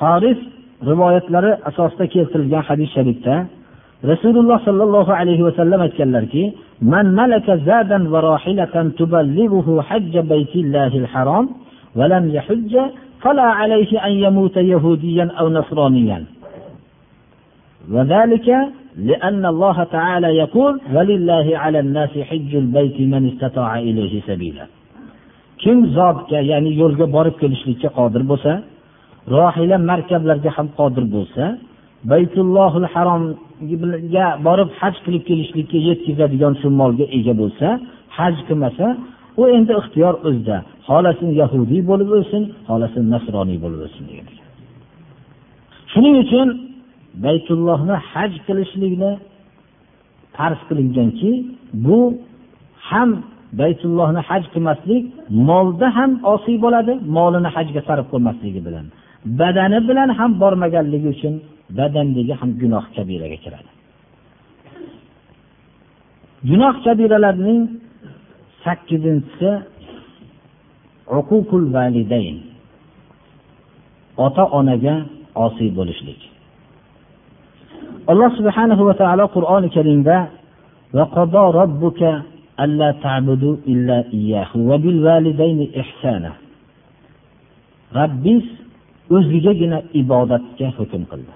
[0.00, 0.40] haris
[0.89, 3.35] rivoyatlari asosida keltirilgan hadis sharifda
[4.11, 6.43] rasululloh sollallohu alayhi vasallam aytganlarki
[6.93, 11.45] man malaka zadan va rohilatan tuballighuhu hajja baytillahil harom
[11.97, 12.83] va lam yahujja
[13.23, 16.23] fala alayhi an yamuta yahudiyan aw nasraniyan
[17.95, 18.47] وذلك
[19.09, 24.65] لأن الله تعالى يقول ولله على الناس حج البيت من استطاع إليه سبيلا
[25.63, 28.51] kim zotga ya'ni yo'lga borib kelishlikka qodir bo'lsa
[29.34, 31.44] rohila markablarga ham qodir bo'lsa
[32.12, 37.66] baytullohil haromga borib haj qilib kelishlikka yetkazadigan shu molga ega bo'lsa
[38.18, 38.86] haj qilmasa
[39.40, 40.56] u endi ixtiyor o'zida.
[40.88, 44.26] Xohlasin yahudiy bo'lib o'lsin xohlasin nasroniy bo'lib o'lsin degan
[45.92, 46.48] shuning uchun
[47.24, 49.12] baytullohni haj qilishlikni
[50.36, 51.30] farz qilinganki
[51.86, 52.00] bu
[52.88, 53.10] ham
[53.60, 55.02] baytullohni haj qilmaslik
[55.48, 58.86] molda ham osiy bo'ladi molini hajga sarf qilmasligi bilan.
[59.39, 61.35] badani bilan ham bormaganligi uchun
[61.77, 63.71] badandagi ham gunoh kabiraga kiradi
[66.49, 67.61] gunoh kabiralarning
[68.63, 69.51] sakkizinchisi
[71.19, 72.37] uququl validayn
[74.25, 74.95] ota onaga
[75.45, 76.21] osiy bo'lishlik
[78.11, 80.17] alloh subhanahu va taolo qur'oni karimda
[80.97, 82.01] وقضى ربك
[82.59, 86.31] ألا تعبدوا إلا إياه وبالوالدين إحسانا
[87.91, 88.43] Rabbiz
[89.14, 91.32] o'zigagina ibodatga hukm qildi.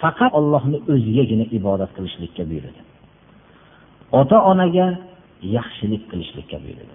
[0.00, 2.80] Faqat Allohni o'zigagina ibodat qilishlikka buyurdi.
[4.20, 4.86] Ota onaga
[5.56, 6.94] yaxshilik qilishlikka buyurdi.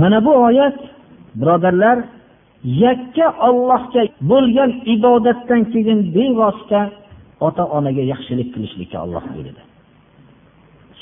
[0.00, 0.78] Mana bu oyat
[1.40, 1.98] birodarlar
[2.84, 6.80] yakka Allohga bo'lgan ibodatdan keyin bevosita
[7.46, 9.62] ota onaga yaxshilik qilishlikka Alloh buyurdi.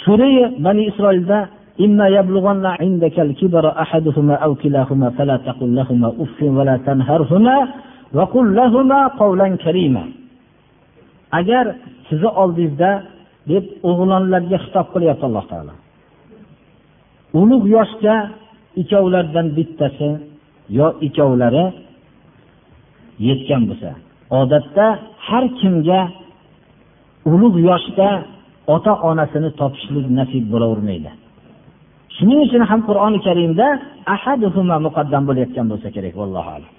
[0.03, 0.29] Sura
[0.65, 1.39] bani isroilda
[1.86, 7.68] إما يبلغن عندك الكبر أحدهما أو كلاهما فلا تقل لهما أف ولا تنهرهما
[8.14, 10.04] وقل لهما قولا كريما
[11.32, 11.66] agar
[12.08, 12.92] sizni oldingizda
[13.52, 15.74] deb o'g'lonlarga xitob qilyapti alloh taolo
[17.42, 18.16] ulug' yoshga
[18.82, 20.10] ikkovlaridan bittasi
[20.78, 21.66] yo ikkovlari
[23.28, 23.92] yetgan bo'lsa
[24.42, 24.86] odatda
[25.28, 26.02] har kimga
[27.34, 28.10] ulug' yoshda
[28.76, 31.12] ota onasini topishlik nasib bo'lavermaydi
[32.17, 33.67] Shuning uchun ham qur'oni karimda
[34.15, 36.73] ahaduhuma muqaddam bo'layotgan bo'lsa kerak vallohu alam.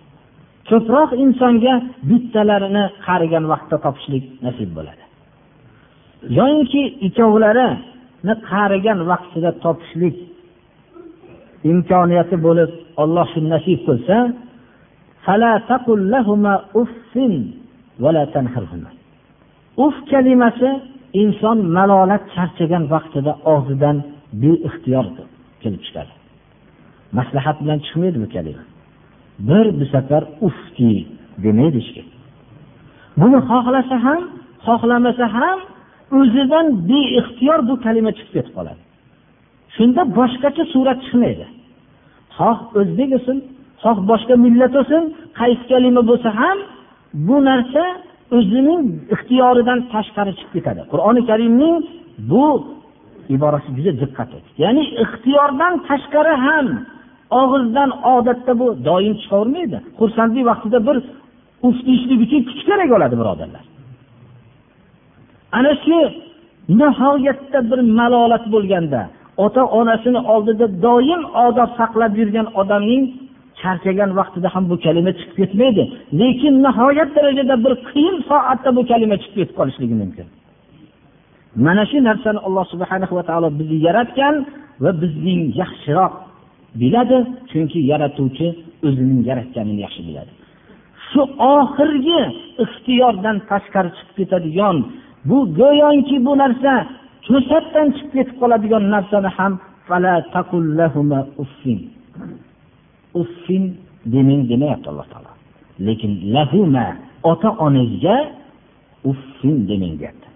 [0.70, 1.74] Ko'proq insonga
[2.10, 5.04] bittalarini qarigan vaqtda topishlik nasib bo'ladi.
[6.38, 10.16] Yoyinki ikkovlarini qarigan vaqtida topishlik
[11.72, 12.72] imkoniyati bo'lib
[13.04, 14.18] olloh shu nasib qilsa
[19.86, 20.70] uf kalimasi
[21.22, 23.98] inson malolat charchagan vaqtida og'zidan
[24.42, 25.06] beixtiyor
[25.62, 26.14] kelib chiqadi.
[27.18, 28.64] Maslahat bilan chiqmaydi bu kalima?
[29.48, 30.92] Bir bu safar ufki
[31.44, 32.08] demaydi hech kim
[33.20, 34.22] buni xohlasa ham
[34.66, 35.60] xohlamasa ham
[36.20, 38.82] o'zidan beixtiyor bu kalima chiqib ketib qoladi.
[39.76, 41.46] Shunda boshqacha surat chiqmaydi.
[42.38, 43.38] Xoh o'zbek bo'lsin
[43.84, 45.02] xoh boshqa millat bo'lsin
[45.40, 46.58] qaysi kalima bo'lsa ham
[47.28, 47.84] bu narsa
[48.38, 48.82] o'zining
[49.16, 50.82] ixtiyoridan tashqari chiqib ketadi.
[50.92, 51.76] Qur'oni karimning
[52.32, 52.46] bu
[53.36, 54.40] iborasi juda diqqatli.
[54.64, 56.68] Ya'ni ixtiyordan tashqari ham
[57.42, 59.78] og'izdan odatda bu doim chiqavermaydi.
[60.00, 60.98] Xursandlik vaqtida bir
[61.68, 63.64] uf deyishlik uchun kuch kerak bo'ladi birodarlar.
[65.58, 65.98] Ana shu
[66.82, 69.02] nihoyatda bir malolat bo'lganda
[69.46, 73.04] ota onasini oldida doim odob saqlab yurgan odamning
[73.62, 75.84] charchagan vaqtida ham bu kalima chiqib ketmaydi.
[76.22, 80.28] Lekin nihoyat darajada bir qiyin soatda bu kalima chiqib ketib qolishligi mumkin.
[81.56, 84.36] Mana shu narsani alloh subhana va taolo bizni yaratgan
[84.84, 86.14] va bizning yaxshiroq
[86.82, 87.18] biladi
[87.52, 88.48] chunki yaratuvchi
[88.88, 90.32] o'zining yaratganini yaxshi biladi.
[91.10, 91.22] Shu
[91.56, 92.22] oxirgi
[92.64, 94.78] ixtiyordan tashqari chiqib ketadigan
[95.30, 96.74] bu go'yoki bu narsa
[97.28, 99.54] to'satdan chiqib ketib qoladigan narsani ham
[103.22, 103.64] uffin.
[104.14, 105.32] Demang demayapti alloh taolo.
[105.88, 106.86] Lekin lahuma
[107.32, 108.18] ota onangizga
[109.10, 110.33] uffin demang deyapti.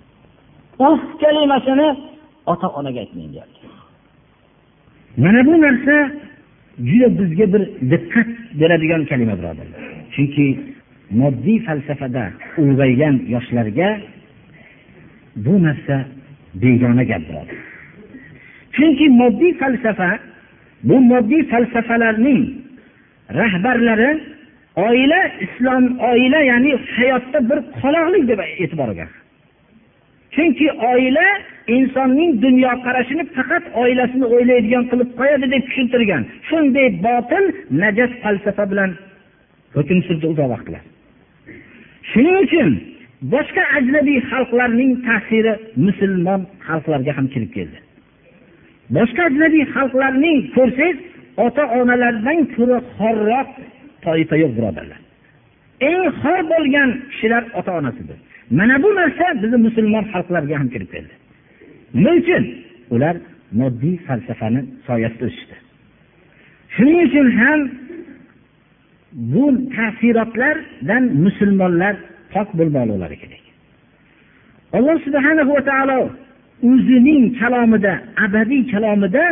[0.80, 1.88] Uf kalimasini
[2.46, 3.66] ota onaga aytmang deyapti.
[5.24, 5.96] Mana bu narsa
[6.90, 9.82] juda bizga bir diqqat beradigan kalima birodarlar
[10.14, 10.46] chunki
[11.22, 12.24] moddiy falsafada
[12.62, 13.90] ulg'aygan yoshlarga
[15.46, 15.96] bu narsa
[16.62, 17.58] begona gap birodar.
[18.76, 20.10] Chunki moddiy falsafa
[20.84, 22.44] bu moddiy falsafalarning
[23.40, 24.10] rahbarlari
[24.76, 29.10] oila islom oila ya'ni hayotda bir qoloqlik deb e'tibor olgan
[30.38, 31.28] chunki oila
[31.76, 36.24] insonning dunyoqarashini faqat oilasini o'ylaydigan qilib qo'yadi deb tushuntirgan.
[36.50, 37.46] Shunday botil
[37.82, 38.92] najas falsafa bilan
[39.78, 40.84] hukm surdi uzoq vaqtlar.
[42.12, 42.72] Shuning uchun
[43.34, 45.54] boshqa ajnabiy xalqlarning ta'siri
[45.86, 47.78] musulmon xalqlarga ham kirib keldi.
[48.98, 50.98] Boshqa ajnabiy xalqlarning ko'rsangiz
[51.46, 53.50] ota onalardan ko'ra xorroq
[54.06, 55.00] toifa yo'q birodarlar.
[55.90, 58.20] Eng xor bo'lgan kishilar ota onasidir
[58.52, 61.14] mana bu narsa bizni musulmon xalqlarga ham kirib keldi.
[61.94, 62.44] Nima uchun?
[62.96, 63.16] Ular
[63.60, 65.56] moddiy falsafani soyasida o'sishdi
[66.78, 67.60] shuning uchun ham
[69.34, 71.96] bu ta'sirotlardan musulmonlar
[72.34, 73.44] pok bo'lmoqlari kerak.
[74.78, 76.00] Alloh subhana va taolo
[76.72, 77.94] o'zining kalomida
[78.26, 79.26] abadiy kalomida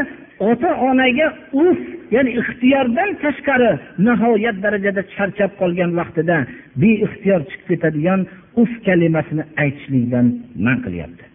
[0.49, 1.27] ota onaga
[1.63, 1.79] uf
[2.15, 3.71] ya'ni ixtiyordan tashqari
[4.07, 6.37] nihoyat darajada charchab qolgan vaqtida
[6.81, 8.21] beixtiyor chiqib ketadigan
[8.61, 10.27] uf kalimasini aytishlikdan
[10.65, 11.25] man qilyapti.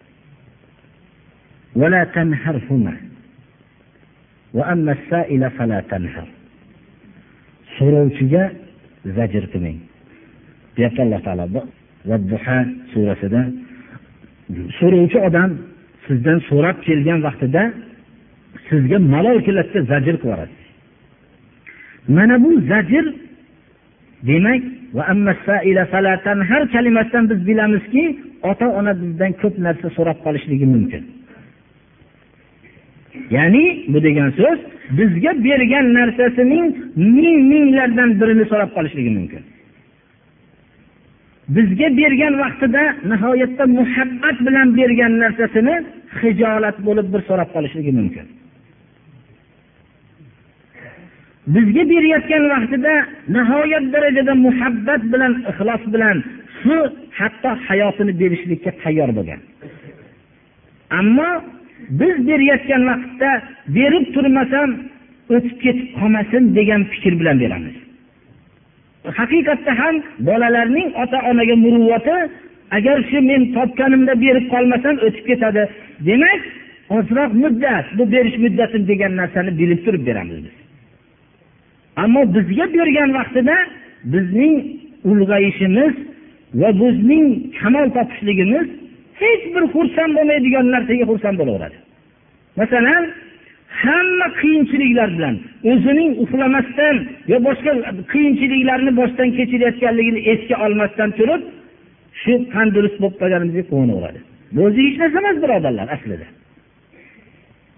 [7.75, 8.43] So'rovchiga
[9.17, 9.79] zajr qilmang.
[10.75, 11.61] Deyapti alloh taolo.
[12.09, 12.57] Vadduha
[12.91, 13.41] surasida
[14.79, 15.51] so'rovchi odam
[16.05, 17.63] sizdan so'rab kelgan vaqtida
[18.67, 20.55] sizga malol keladida zajr qilib yuboradi
[22.17, 23.05] mana bu zajr
[24.29, 24.61] demak
[26.49, 28.03] har kalimasidan biz bilamizki
[28.43, 31.03] ota ona bizdan ko'p narsa so'rab qolishligi mumkin.
[33.35, 34.59] Ya'ni bu degan so'z
[34.97, 36.65] bizga bergan narsasining
[37.15, 39.43] ming minglardan birini so'rab qolishligi mumkin.
[41.55, 45.75] Bizga bergan vaqtida nihoyatda muhabbat bilan bergan narsasini
[46.21, 48.25] hijolat bo'lib bir so'rab qolishligi mumkin.
[51.55, 52.93] Bizga berayotgan vaqtida
[53.35, 56.17] nihoyat darajada muhabbat bilan ixlos bilan
[56.59, 56.75] shu
[57.19, 59.39] hatto hayotini berishlikka tayyor bo'lgan.
[60.99, 61.29] Ammo
[61.99, 63.29] biz berayotgan vaqtda
[63.77, 64.69] berib turmasam
[65.35, 67.75] o'tib ketib qolmasin degan fikr bilan beramiz.
[69.19, 69.95] Haqiqatda ham
[70.27, 72.17] bolalarning ota onaga muruvvati
[72.77, 75.63] agar shu men topganimda berib qolmasam o'tib ketadi.
[76.07, 76.41] Demak
[76.97, 80.60] ozroq muddat bu berish muddatim degan narsani bilib turib beramiz biz.
[82.03, 83.55] Ammo bizga bergan vaqtida
[84.13, 84.55] bizning
[85.11, 85.93] ulg'ayishimiz
[86.61, 87.25] va bizning
[87.59, 88.67] kamol topishligimiz
[89.21, 91.77] hech bir xursand bo'lmaydigan narsaga xursand bo'laveradi.
[92.59, 93.03] Masalan
[93.83, 95.35] hamma qiyinchiliklar bilan
[95.71, 96.95] o'zining uxlamasdan
[97.31, 97.71] yo boshqa
[98.13, 101.41] qiyinchiliklarni boshdan kechirayotganligini esga olmasdan turib
[102.21, 104.19] shu tandurust bo'lib qolganimizga quvonaveradi
[104.53, 106.27] bu o'zi hech narsa emas birodarlar aslida.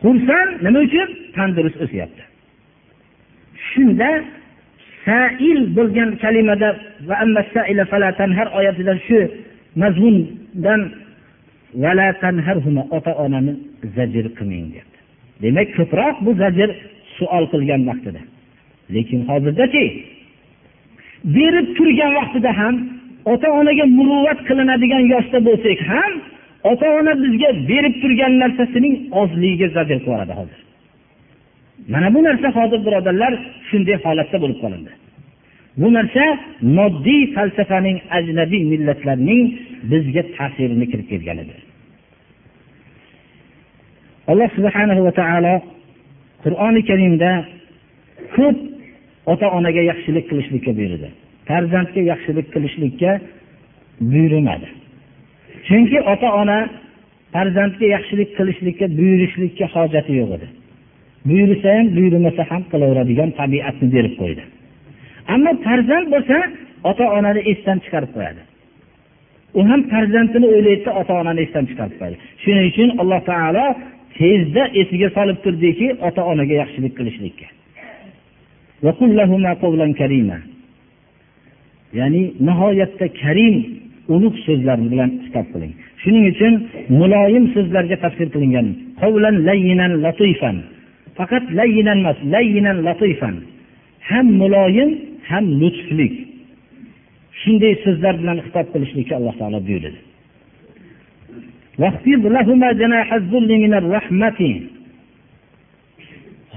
[0.04, 1.08] Xursand nima uchun?
[1.38, 2.24] Tandurust o'syapti
[3.74, 4.10] shunda
[5.06, 6.70] sail bo'lgan kalimada
[8.38, 9.20] har oyatidan shu
[9.82, 10.82] mazmundan
[12.98, 13.54] ota onani
[13.96, 15.00] zajir qilmang deyapti
[15.44, 16.70] demak ko'proq bu zajr
[17.18, 18.22] suol qilgan vaqtida.
[18.96, 19.84] Lekin hozirdachi
[21.36, 22.76] berib turgan vaqtida ham
[23.34, 26.14] ota onaga muruvvat qilinadigan yoshda bo'lsak ham
[26.72, 30.60] ota ona bizga berib turgan narsasining ozligiga zajr qilib yuboradi hozir.
[31.94, 33.34] Mana bu narsa hozir birodarlar
[33.70, 34.92] shunday holatda bo'lib qolindi.
[35.82, 36.24] Bu narsa
[36.78, 39.42] moddiy falsafaning ajnabiy millatlarning
[39.92, 41.60] bizga ta'sirini kirib kelganidir
[44.28, 45.56] alloh subhanahu va taolo
[46.44, 47.32] qur'oni karimda
[48.36, 48.58] ko'p
[49.32, 51.10] ota onaga yaxshilik qilishlikka buyurdi.
[51.50, 53.12] Farzandga yaxshilik qilishlikka
[54.14, 54.68] buyurmadi.
[55.68, 56.60] Chunki ota ona
[57.36, 60.48] farzandga yaxshilik qilishlikka buyurishlikka hojati yo'q edi.
[61.28, 64.44] Buyursa ham buyurmasa ham qilaveradigan tabiatni berib qo'ydi.
[65.34, 66.38] Ammo farzand bo'lsa
[66.90, 68.42] ota onani esdan chiqarib qo'yadi.
[69.58, 72.18] U ham farzandini o'ylaydida ota onani esdan chiqarib qo'yadi.
[72.44, 73.66] Shuning uchun alloh taolo
[74.18, 77.48] tezda esiga solib turdiki ota onaga yaxshilik qilishlikka.
[82.00, 83.56] Ya'ni nihoyatda karim
[84.14, 85.74] ulug' so'zlar bilan xitob qiling.
[86.04, 86.54] Shuning uchun
[87.00, 88.68] muloyim so'zlarga tafsir qilingan
[91.18, 93.36] faqat layyinan emas layyinan latifan.
[94.10, 94.90] Ham muloyim
[95.30, 96.14] ham lutflik.
[97.42, 99.92] Shunday so'zlar bilan xitob qilishlikka alloh taolo buyurdi.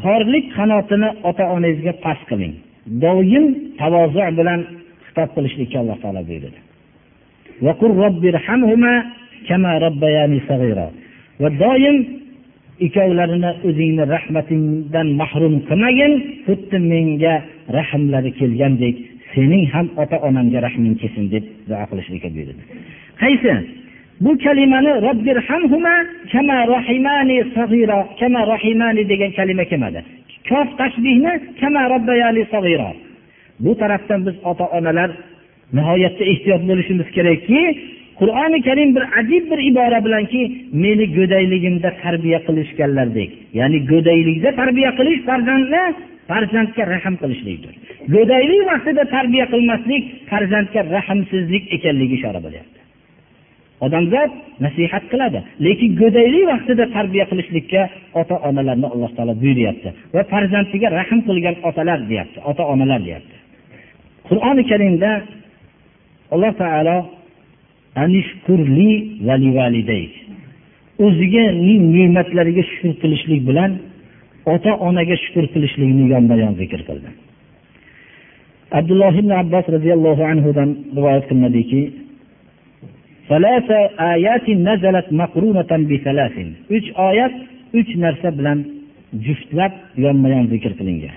[0.02, 2.54] Xorlik qanotini ota onangizga past qiling.
[3.04, 3.44] Doim
[3.80, 4.60] tavozu bilan
[5.06, 6.58] xitob qilishlikka alloh taolo buyurdi.
[11.40, 11.96] Va doim
[12.84, 16.12] ikkovlarini o'zingni rahmatingdan mahrum qilmagin
[16.46, 17.34] xuddi menga
[17.78, 18.96] rahmlari kelgandek
[19.32, 22.62] sening ham ota onamga rahming kelsin deb duo qilishlikka buyurdi.
[23.22, 23.52] Qaysi?
[24.24, 24.92] Bu kalimani
[29.12, 30.00] degan kalima kelmadi.
[30.48, 31.32] Kof tashbihni
[33.64, 35.10] bu tarafdan biz ota onalar
[35.76, 37.60] nihoyatda ehtiyot bo'lishimiz kerakki
[38.20, 40.40] qur'oni karim bir ajib bir ibora bilanki
[40.84, 43.30] meni go'dayligimda tarbiya qilishganlardek.
[43.58, 45.82] Ya'ni go'daylikda tarbiya qilish farzandni
[46.30, 47.74] farzandga rahm qilishlikdir.
[48.14, 52.78] Go'daylik vaqtida tarbiya qilmaslik farzandga rahmsizlik ekanligi ishora bo'lyapti.
[53.86, 54.30] Odamzod
[54.64, 57.82] nasihat qiladi lekin go'daylik vaqtida tarbiya qilishlikka
[58.20, 63.36] ota onalarni alloh taolo buyuryapti va farzandiga rahm qilgan otalar deyapti ota onalar deyapti.
[64.28, 65.10] Qur'oni karimda
[66.34, 66.96] alloh taolo
[71.04, 73.70] o'ziganing ne'matlariga shukur qilishlik bilan
[74.54, 77.08] ota onaga shukur qilishlikni yonma yon zikr qildi.
[78.78, 81.82] Abdulloh ibn abbos roziyallohu anhudan rivoyat qilinadiki
[86.76, 87.34] uch oyat
[87.78, 88.58] uch narsa bilan
[89.26, 89.72] juftlab
[90.04, 91.16] yonma yon zikr qilingan.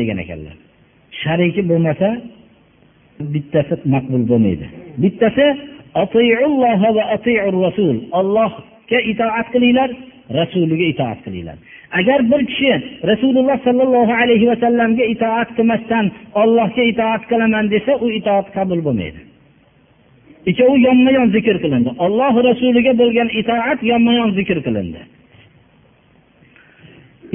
[0.00, 0.56] Degan ekanlar.
[1.22, 2.08] Shariki bo'lmasa
[3.34, 4.66] bittasi maqbul bo'lmaydi.
[5.02, 5.46] Bittasi
[8.20, 9.90] ollohga itoat qilinglar
[10.38, 11.56] rasuliga itoat qilinglar.
[11.98, 12.72] Agar bir kishi
[13.10, 16.04] rasululloh sollallohu alayhi vasallamga itoat qilmasdan
[16.42, 19.20] ollohga itoat qilaman desa u itoat qabul bo'lmaydi.
[20.50, 21.90] Ikkovi yonma yon zikr qilindi.
[22.04, 25.00] Olloh rasuliga bo'lgan itoat yonma yon zikr qilindi.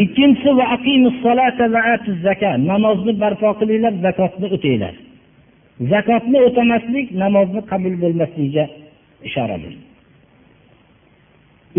[0.04, 0.50] Ikkinchisi
[2.70, 4.96] namozni barpo qilinglar zakotni o'tinglar.
[5.94, 8.66] Zakotni o'tamaslik namozni qabul bo'lmasligiga
[9.28, 9.74] ishoradir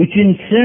[0.04, 0.62] uchinchisi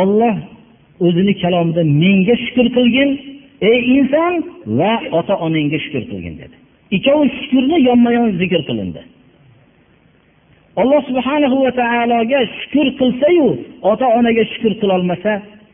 [0.00, 0.36] olloh
[1.06, 3.10] o'zini kalomida menga shukur qilgin
[3.70, 4.34] ey inson
[4.78, 6.56] va ota onangga shukur qilgin dedi.
[6.96, 9.00] Ikkovi shukurni yonma yon zikr qilindi.
[10.80, 13.48] Alloh subhanahu va taologa shukur qilsayu
[13.90, 15.32] ota onaga shukur qilolmasa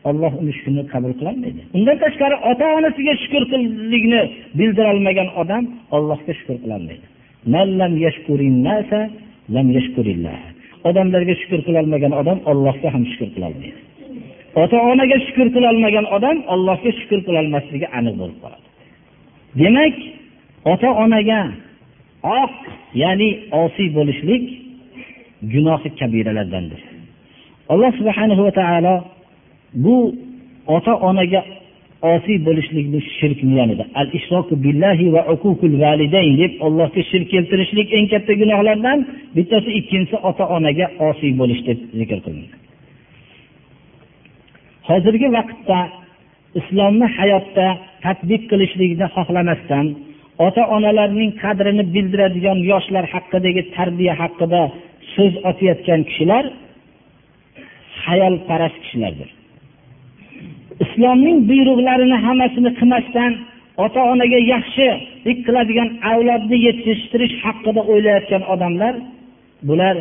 [0.09, 1.61] olloh uni shukurni qabul qilolmaydi.
[1.77, 4.21] Undan tashqari ota onasiga shukur qilishlikni
[4.59, 5.63] bildirolmagan odam
[5.95, 7.05] ollohga shukur qilolmaydi.
[10.89, 13.79] Odamlarga shukur qilolmagan odam ollohga ham shukur qilolmaydi.
[14.63, 18.65] Ota onaga shukur qilolmagan odam ollohga shukur qilolmasligi aniq bo'lib qoladi.
[19.61, 19.95] Demak
[20.71, 21.41] ota onaga
[22.41, 22.55] oq
[23.01, 23.29] ya'ni
[23.63, 24.45] osiy bo'lishlik
[25.53, 26.81] gunohi kabiralardandir.
[27.73, 28.95] Alloh subhanahu va taolo
[29.83, 29.95] bu
[30.75, 31.41] ota onaga
[32.11, 38.07] osiy bo'lishlikni shirkni yonida al ishroku billahi va uququl validayn deb allohga shirk keltirishlik eng
[38.13, 38.99] katta gunohlardan
[39.35, 42.59] bittasi ikkinchisi ota onaga osiy bo'lish deb zikr qilingan
[44.89, 45.79] hozirgi vaqtda
[46.59, 47.67] islomni hayotda
[48.05, 49.85] tadbiq qilishlikni xohlamasdan
[50.47, 54.63] ota onalarning qadrini bildiradigan yoshlar haqidagi tarbiya haqida
[55.15, 56.45] so'z otayotgan kishilar
[58.05, 59.29] hayolparast kishilardir.
[60.83, 63.31] Islomning buyruqlarini hammasini qilmasdan
[63.85, 68.93] ota onaga yaxshilik qiladigan avlodni yetishtirish haqida o'ylayotgan odamlar
[69.67, 69.95] bular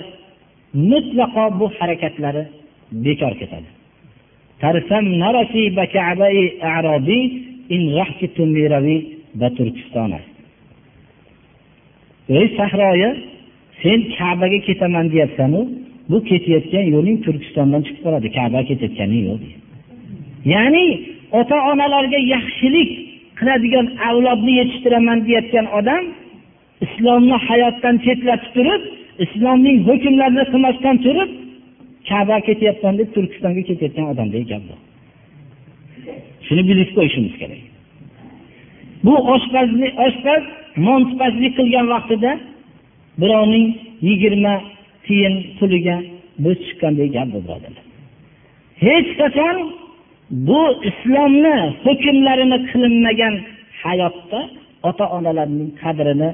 [0.91, 2.43] mutlaqo bu harakatlari
[3.05, 3.69] bekor ketadi.
[12.39, 13.32] Ey sahroyi
[13.83, 15.61] sen kabaga ketaman deyapsanu
[16.11, 19.43] bu ketayotgan yo'ling turkistondan chiqib qoladi kabaga ketayotganing yo'q
[20.55, 20.87] ya'ni
[21.41, 22.91] ota onalarga yaxshilik
[23.39, 26.05] qiladigan avlodni yetishtiraman deyayotgan odam
[26.87, 28.83] islomni hayotdan chetlatib turib
[29.25, 31.31] islomning hukmlarini qilmasdan turib
[32.09, 34.77] kabaga ketyapman deb turkistonga ketayotgan odamdek gap bu.
[36.47, 37.63] Shuni bilib qo'yishimiz kerak.
[39.05, 40.43] Bu oshpazlik oshpaz
[40.87, 42.31] nonpazlik qilgan vaqtida
[43.21, 43.67] birovning
[44.09, 44.55] yigirma
[45.07, 45.97] tiyin puliga
[46.45, 47.85] bo'z chiqqandek gap bu birodarlar.
[48.87, 49.57] Hech qachon
[50.49, 53.35] bu islomni hukmlarini qilinmagan
[53.83, 54.41] hayotda
[54.89, 56.31] ota onalarning qadrini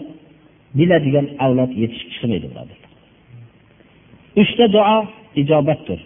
[0.78, 2.90] biladigan avlod yetishib chiqmaydi birodarlar.
[4.42, 4.96] Uchta duo
[5.42, 6.00] ijobatdir.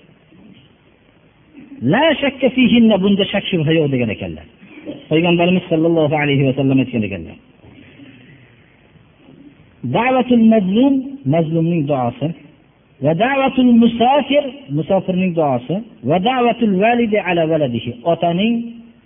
[1.93, 4.47] La shakka fihinna bunda shak shubha yo'q degan ekanlar.
[5.11, 7.37] Payg'ambarimiz sollallohu alayhi vasallam aytgan ekanlar.
[9.97, 10.95] Da'vatul mazlum
[11.35, 12.29] mazlumning duosi.
[13.05, 14.45] Va da'vatul musafir
[14.77, 15.75] musofirning duosi.
[16.09, 18.55] Va da'vatul validi ala valadihi otaning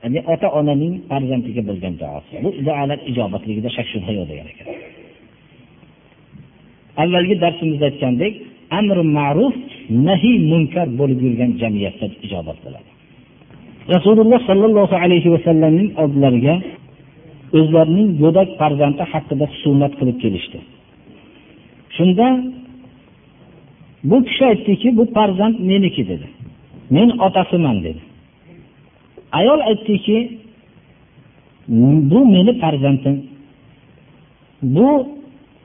[0.02, 2.34] ya'ni ota onaning farzandiga bo'lgan duosi.
[2.44, 4.66] Bu duolar ijobatligida shak shubha yo'q degan ekan.
[7.02, 8.34] Avvalgi darsimizda aytgandek
[8.78, 9.54] amri ma'ruf
[10.08, 12.90] nahiy munkar bo'lib yurgan jamiyatda ijobat bo'ladi
[13.94, 16.54] rasululloh sollallohu alayhi vasallamning oldilariga
[17.56, 20.58] o'zlarining go'dak farzandi haqida husumat qilib kelishdi.
[21.96, 22.26] Shunda
[24.10, 26.26] bu kishi aytdiki bu farzand meniki dedi.
[26.94, 28.02] Men otasiman dedi.
[29.38, 30.18] Ayol aytdiki
[32.10, 33.16] bu meni farzandim.
[34.62, 34.88] Bu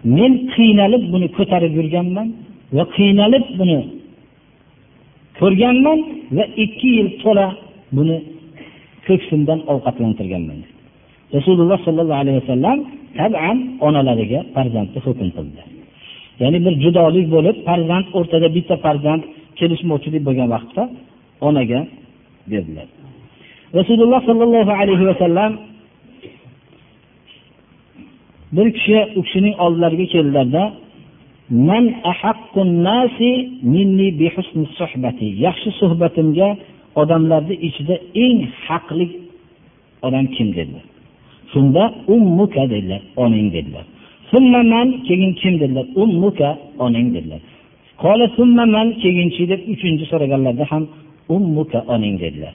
[0.04, 2.28] men qiynalib buni ko'tarib yurganman
[2.76, 3.80] va qiynalib buni
[5.40, 6.00] ko'rganman
[6.38, 7.48] va ikki yil to'la
[7.98, 8.18] buni
[9.08, 10.60] ko'ksimdan ovqatlantirganman
[11.36, 12.78] rasululloh sollallohu alayhi vasallam
[13.20, 13.58] taban
[13.88, 15.62] onalariga farzandni hukm qildi.
[16.42, 19.24] Ya'ni bir judolik bo'lib farzand o'rtada bitta farzand
[19.60, 20.84] kelishmovchilik bo'lgan vaqtda
[21.48, 21.80] onaga
[22.52, 22.88] berdilar.
[23.80, 25.52] Rasululloh sollallohu alayhi vasallam
[28.56, 30.64] bir kishi u kishining oldilariga keldilarda
[31.70, 31.86] man
[32.88, 33.32] nasi
[33.74, 35.28] minni bi husni suhbati.
[35.46, 36.50] Yaxshi suhbatimga
[37.02, 39.08] odamlarni ichida eng haqli
[40.08, 40.91] odam kim dedilar
[41.52, 41.84] shunda
[42.16, 43.86] ummuka dedilar onang dedilar.
[44.72, 45.86] Man keyin kim dedilar?
[46.04, 46.50] Ummuka
[46.86, 47.42] onang dedilar.
[48.02, 48.26] Qola
[48.76, 50.84] man keyinchi deb uchinchi so'raganlarda ham
[51.36, 52.54] ummuka onang dedilar.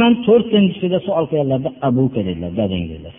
[0.00, 3.12] Man to'rtinchisida savol qilganlarda abuka dedilar dadang dedilar.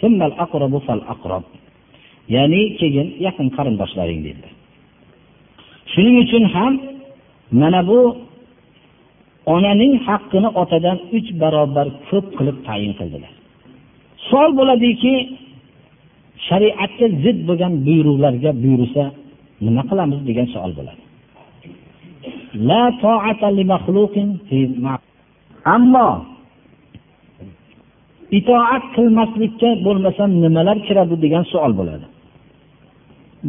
[2.36, 4.54] Ya'ni keyin yaqin qarindoshlaring dedilar.
[5.92, 6.74] Shuning uchun ham
[7.62, 8.00] mana bu
[9.56, 13.33] onaning haqqini otadan uch barobar ko'p qilib tayin qildilar.
[14.30, 15.14] Savol bo'ladiki
[16.48, 19.04] shariatga zid bo'lgan buyruqlarga buyursa
[19.66, 21.02] nima qilamiz degan savol bo'ladi.
[25.76, 26.10] Ammo
[28.38, 32.06] itoat qilmaslikka bo'lmasa nimalar kiradi degan savol bo'ladi.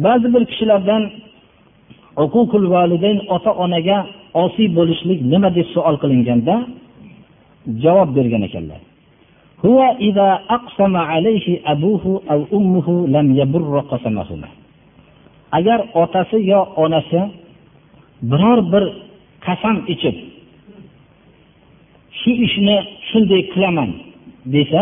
[0.05, 1.03] Ba'zi bir kishilardan
[3.35, 3.97] ota onaga
[4.43, 6.55] osiy bo'lishlik nima deb savol qilinganda
[7.83, 8.81] javob bergan ekanlar.
[15.57, 17.21] Agar otasi yo onasi
[18.29, 18.83] biror bir
[19.45, 20.15] qasam ichib
[22.19, 22.77] shu ishni
[23.09, 23.89] shunday qilaman
[24.55, 24.81] desa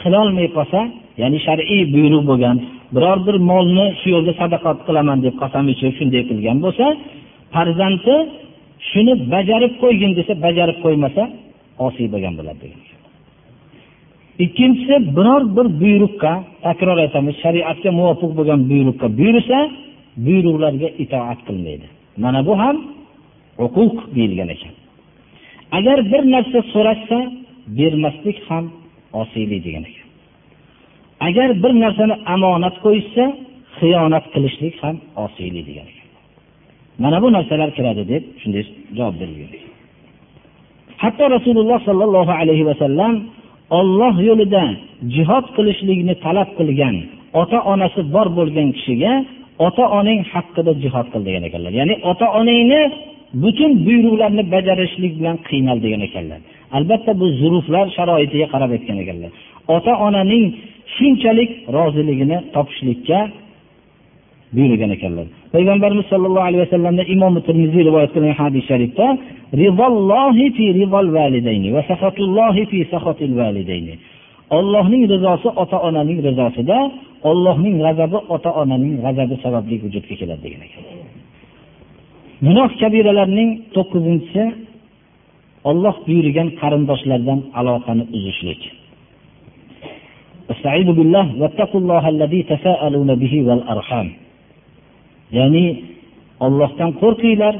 [0.00, 0.80] qilolmay qolsa
[1.20, 2.56] ya'ni shar'iy buyruq bo'lgan
[2.94, 6.86] biror bir molni shu yo'lda sadaqat qilaman deb qasam ichib shunday qilgan bo'lsa
[7.54, 8.14] farzandi
[8.90, 11.22] shuni bajarib qo'ygin desa bajarib qo'ymasa
[11.86, 12.95] osiy bo'lgan bo'ladi degan
[14.44, 16.32] ikkinchisi biror bir buyruqqa
[16.66, 19.58] takror aytamiz shariatga muvofiq bo'lgan buyruqqa buyursa
[20.26, 21.86] buyruqlarga itoat qilmaydi.
[22.22, 22.76] Mana bu ham
[23.62, 24.74] huquq deyilgan ekan.
[25.78, 27.18] Agar bir narsa so'rashsa
[27.78, 28.64] bermaslik ham
[29.20, 30.08] osiylik degan ekan.
[31.28, 33.24] Agar bir narsani omonat qo'yishsa
[33.78, 36.06] xiyonat qilishlik ham osiylik degan ekan.
[37.02, 38.64] Mana bu narsalar kiradi deb shunday
[38.98, 39.50] javob berilgan
[41.02, 43.12] hatto rasululloh sollallohu alayhi vasallam
[43.78, 44.64] olloh yo'lida
[45.14, 46.96] jihod qilishlikni talab qilgan
[47.40, 49.12] ota onasi bor bo'lgan kishiga
[49.66, 51.72] ota onang haqqida jihod qil degan ekanlar.
[51.80, 52.80] Ya'ni ota onangni
[53.42, 56.40] butun buyruqlarni bajarishlik bilan qiynal degan ekanlar.
[56.76, 59.30] Albatta bu zuruflar sharoitiga qarab aytgan ekanlar.
[59.76, 60.44] Ota onaning
[60.96, 63.18] shunchalik roziligini topishlikka
[64.56, 65.26] buyurgan ekanlar.
[65.56, 69.06] Payg'ambarimiz sollallohu alayhi vasallamdan imom termiziy rivoyat qilgan hadis sharifda
[74.56, 76.78] ollohning rizosi ota onaning rizosida
[77.30, 80.84] ollohning g'azabi ota onaning g'azabi sababli vujudga keladi degan ekan.
[82.46, 84.44] Gunoh kabiralarning to'qqizinchisi
[85.70, 88.62] olloh buyurgan qarindoshlardan aloqani uzishlik.
[95.38, 95.66] Ya'ni
[96.46, 97.54] ollohdan qo'rqinglar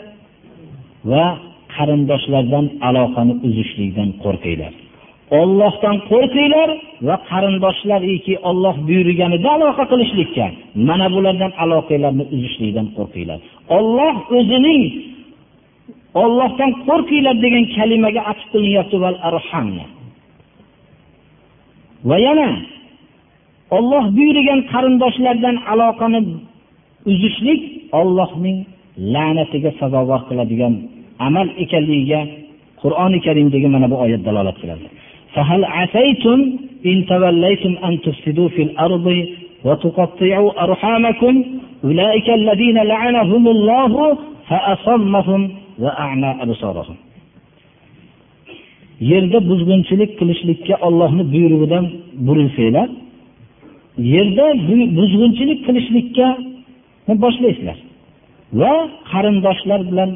[1.13, 1.27] va
[1.75, 4.73] qarindoshlardan aloqani uzishlikdan qo'rqinglar.
[5.41, 6.69] Ollohdan qo'rqinglar
[7.07, 10.47] va qarindoshlariki olloh buyurganida aloqa qilishlikka
[10.89, 13.39] mana bulardan aloqalarni uzishlikdan qo'rqinglar.
[13.77, 14.83] Olloh o'zining
[16.23, 18.97] ollohdan qo'rqinglar degan kalimaga atf qilinyapti
[22.09, 22.49] va yana
[23.77, 26.21] olloh buyurgan qarindoshlardan aloqani
[27.12, 27.62] uzishlik
[28.00, 28.58] ollohning
[29.14, 30.74] la'natiga sazovor qiladigan
[31.28, 32.22] amal ekanligiga
[32.82, 34.88] qur'oni karimdagi mana bu oyat dalolat qiladi
[35.36, 36.40] فهل عسيتم
[36.90, 39.08] إن توليتم أن تفسدوا في الأرض
[39.66, 41.34] وتقطعوا أرحامكم
[41.84, 43.94] أولئك الذين لعنهم الله
[44.50, 45.42] فأصمهم
[45.84, 46.98] وأعمى أبصارهم
[49.12, 51.86] yerda buzg'unchilik qilishlikka ollohni buyrug'idan
[52.28, 52.90] burilsanglar
[54.14, 54.46] yerda
[54.98, 56.28] buzg'unchilik qilishlikka
[57.25, 57.79] boshlaysizlar
[58.61, 58.73] va
[59.13, 60.11] qarindoshlar bilan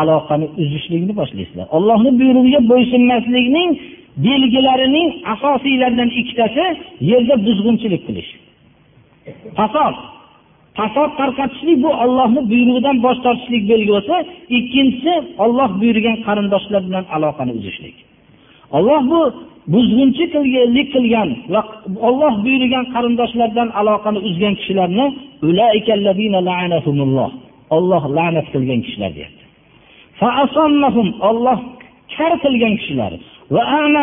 [0.00, 3.70] aloqani uzishlikni boshlaysizlar allohni buyrug'iga bo'ysunmaslikning
[4.26, 6.64] belgilarining asosiylaridan ikkitasi
[7.10, 8.30] yerda buzg'unchilik qilish.
[9.58, 9.96] Fasod.
[10.78, 14.16] Fasod tarqatishlik bu ollohni buyrug'idan bosh tortishlik belgi bo'lsa
[14.58, 15.14] ikkinchisi
[15.44, 17.96] olloh buyurgan qarindoshlar bilan aloqani uzishlik.
[18.76, 19.20] Olloh bu
[19.72, 21.60] buzg'unchi qilganlik qilgan va
[22.08, 25.06] Alloh buyurgan qarindoshlardan aloqani uzgan kishilarni
[27.76, 29.44] Alloh la'nat qilgan kishilar deyapti.
[31.30, 31.58] Alloh
[32.16, 33.12] kar qilgan kishilar
[33.54, 34.02] va ana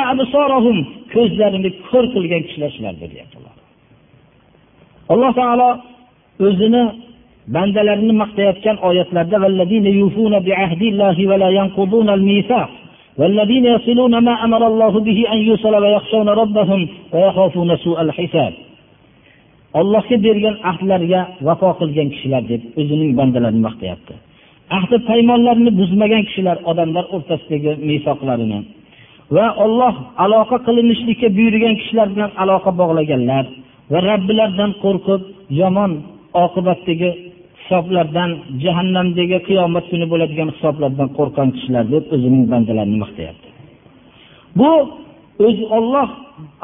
[1.14, 3.38] ko'zlarini ko'r qilgan kishilar shulardir deyapti
[5.14, 5.70] Alloh taolo
[6.48, 6.84] o'zini
[7.56, 9.38] bandalarini maqtayotgan oyatlarda
[13.19, 15.75] vallazina yufuna bi'ahdillahi va la yanquduna al-mitsaq والذين يصلون ما أمر الله به أن يوصل
[15.83, 18.53] ويخشون ربهم ويخافون سوء الحساب
[19.81, 24.15] Allohga bergan ahdlarga vafo qilgan kishilar deb o'zining bandalarini maqtayapti.
[24.77, 28.61] Ahdi paymonlarini buzmagan kishilar odamlar o'rtasidagi misoqlarini
[29.37, 33.45] va Alloh aloqa qilinishlikka buyurgan kishilar bilan aloqa bog'laganlar
[33.93, 35.23] va Robbilaridan qo'rqib
[35.61, 35.93] yomon
[36.45, 37.11] oqibatdagi
[37.70, 38.32] hisoblardan
[38.64, 43.48] jahannamdagi qiyomat kuni bo'ladigan hisoblardan qo'rqqan kishilar deb o'zining bandalarini maqtayapti.
[44.60, 44.72] Bu
[45.48, 46.10] o'zi olloh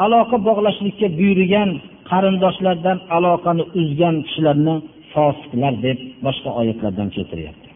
[0.06, 1.70] aloqa bog'lashlikka buyurgan
[2.10, 4.76] qarindoshlardan aloqani uzgan kishilarni
[5.14, 7.68] fosiqlar deb boshqa oyatlardan keltiryapti.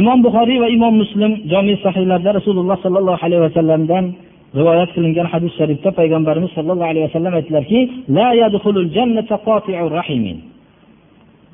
[0.00, 4.04] Imom buxoriy va imom muslim jomi sahiylarda rasululloh sollallohu alayhi vasallamdan
[4.56, 7.80] rivoyat qilingan hadis sharifda payg'ambarimiz sollallohu alayhi vasallam aytdilarki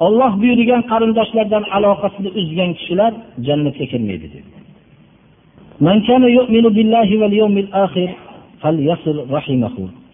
[0.06, 3.12] olloh buyurgan qarindoshlardan aloqasini uzgan kishilar
[3.46, 4.50] jannatga kirmaydi dedi.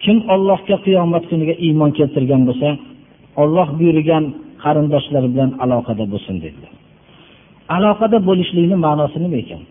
[0.03, 2.69] Kim ollohga qiyomat kuniga iymon keltirgan bo'lsa
[3.41, 4.23] olloh buyurgan
[4.63, 6.71] qarindoshlari bilan aloqada bo'lsin dedilar.
[7.75, 9.61] Aloqada bo'lishlikni ma'nosi nima ekan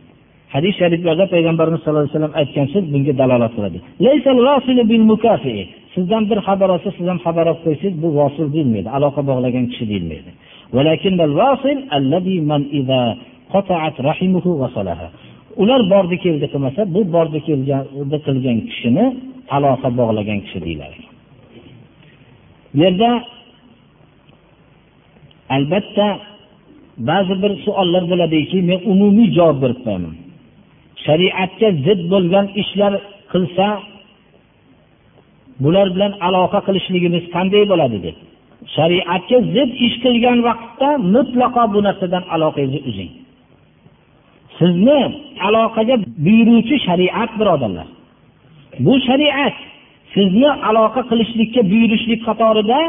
[0.54, 3.78] hadis shariflarda payg'ambarimiz sallallohu alayhi vasallam aytgan so'z bunga dalolat qiladi.
[5.94, 9.84] Sizdan bir xabar olsa siz ham xabar olib qo'ysangiz bu vosil deyilmaydi aloqa bog'lagan kishi
[9.92, 10.30] deyilmaydi.
[15.62, 17.82] Ular bordi keldi qilmasa bu bordi kelgan
[18.26, 19.04] qilgan kishini
[19.56, 20.98] aloqa bog'lagan kishi deyiladi.
[22.72, 23.10] Bu yerda
[25.56, 26.06] albatta
[27.10, 30.14] ba'zi bir savollar bo'ladiki men umumiy javob berib qo'yaman.
[31.04, 32.92] Shariatga zid bo'lgan ishlar
[33.32, 33.66] qilsa
[35.62, 38.16] bular bilan aloqa qilishligimiz qanday bo'ladi deb.
[38.76, 43.12] Shariatga zid ish qilgan vaqtda mutlaqo bu narsadan aloqangizni uzing.
[44.58, 45.00] Sizni
[45.46, 47.88] aloqaga buyuruvchi shariat birodarlar.
[48.84, 49.56] Bu shariat
[50.14, 52.80] sizni aloqa qilishlikka buyurishlik qatorida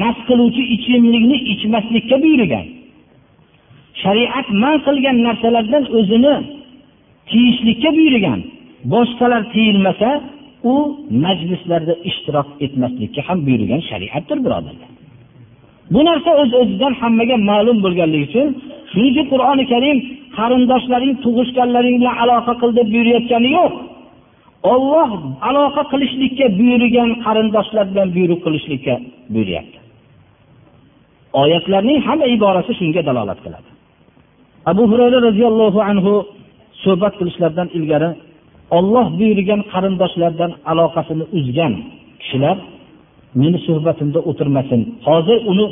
[0.00, 2.66] mast qiluvchi ichimlikni ichmaslikka buyurgan.
[4.02, 6.34] Shariat man qilgan narsalardan o'zini
[7.30, 8.40] tiyishlikka buyurgan.
[8.92, 10.08] Boshqalar tiyilmasa
[10.72, 10.74] u
[11.24, 14.90] majlislarda ishtirok etmaslikka ham buyurgan shariatdir birodarlar.
[15.94, 18.48] Bu narsa o'z öz o'zidan hammaga ma'lum bo'lganligi uchun
[18.90, 19.98] shuning uchun qur'oni karim
[20.38, 23.72] qarindoshlaring tug'ishganlaring bilan aloqa qil deb buyurayotgani yo'q.
[24.72, 25.10] Olloh
[25.48, 28.94] aloqa qilishlikka buyurgan qarindoshlar bilan buyruq qilishlikka
[29.34, 29.78] buyuryapti.
[31.42, 33.68] Oyatlarning hamma iborasi shunga dalolat qiladi.
[34.70, 36.12] Abu hurayra roziyallohu anhu
[36.84, 38.10] suhbat qilishlaridan ilgari
[38.78, 41.72] olloh buyurgan qarindoshlardan aloqasini uzgan
[42.20, 42.56] kishilar
[43.40, 44.80] meni suhbatimda o'tirmasin.
[45.08, 45.66] Hozir uni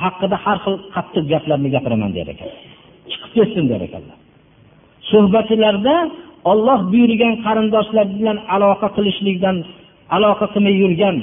[0.00, 2.48] haqida har xil qattiq gaplarni gapiraman der ekan.
[3.10, 4.18] Chiqib ketsin der ekanlar
[5.12, 5.96] suhbatlarda
[6.50, 9.56] olloh buyurgan qarindoshlar bilan aloqa qilishlikdan
[10.16, 11.16] aloqa qilmay yurgan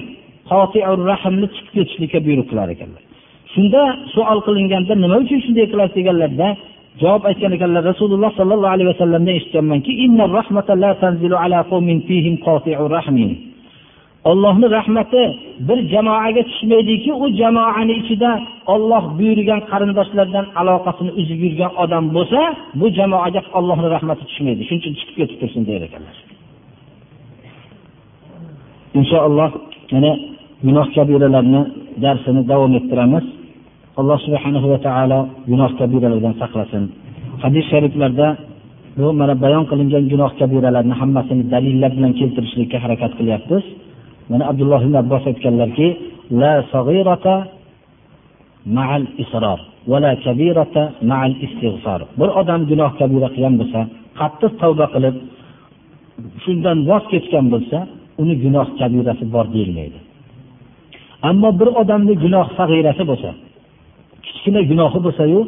[1.11, 3.03] rahmni chiqib ketishlikka buyruq qilar ekanlar.
[3.53, 3.81] Shunda
[4.13, 6.47] savol qilinganda nima uchun shunday qilasiz deganlarda
[7.01, 9.91] javob aytgan ekanlar rasululloh sollallohu alayhi vasallamdan eshitganmanki
[14.23, 15.21] ollohni rahmati
[15.67, 18.31] bir jamoaga tushmaydiki u jamoani ichida
[18.73, 22.41] olloh buyurgan qarindoshlardan aloqasini uzib yurgan odam bo'lsa
[22.79, 24.61] bu jamoaga ollohni rahmati tushmaydi.
[24.67, 26.15] Shuning uchun chiqib ketib tursin der ekanlar.
[28.99, 29.49] Inshaalloh
[29.93, 30.11] mana
[30.65, 31.61] gunoh kabiralarni
[32.03, 33.25] darsini davom ettiramiz.
[34.01, 35.19] Alloh subhanahu va taolo
[35.51, 36.83] gunoh kabiralardan saqlasin.
[37.43, 38.27] Hadis shariflarda
[38.99, 43.63] bu mana bayon qilingan gunoh kabiralarni hammasini dalillar bilan keltirishlikka harakat qilyapmiz.
[44.31, 45.87] Mana abdulloh ibn abbos aytganlarki
[46.41, 47.35] la sag'irata
[48.77, 49.59] ma'al isror
[49.91, 53.79] va kabirata ma'al istig'for bir odam gunoh kabira qilgan bo'lsa
[54.19, 55.15] qattiq tavba qilib
[56.43, 57.77] shundan voz kechgan bo'lsa
[58.21, 59.99] uni gunoh kabirasi bor deyilmaydi.
[61.29, 63.31] Ammo bir odamni gunoh sag'irasi bo'lsa
[64.25, 65.39] kichkina gunohi bo'lsayu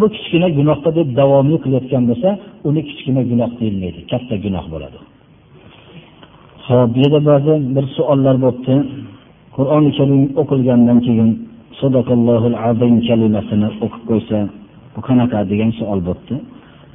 [0.00, 2.28] bu kichkina gunohda deb davomli qilayotgan bo'lsa
[2.68, 4.98] uni kichkina gunoh deyilmaydi katta gunoh bo'ladi.
[6.66, 8.74] Ho'p bu yerda ba'zi bir savollar bo'libdi.
[9.56, 11.30] Qur'oni karim o'qilgandan keyin
[11.80, 14.38] sadaqallohu azim kalimasini o'qib qo'ysa
[14.94, 16.34] bu qanaqa degan savol bo'libdi.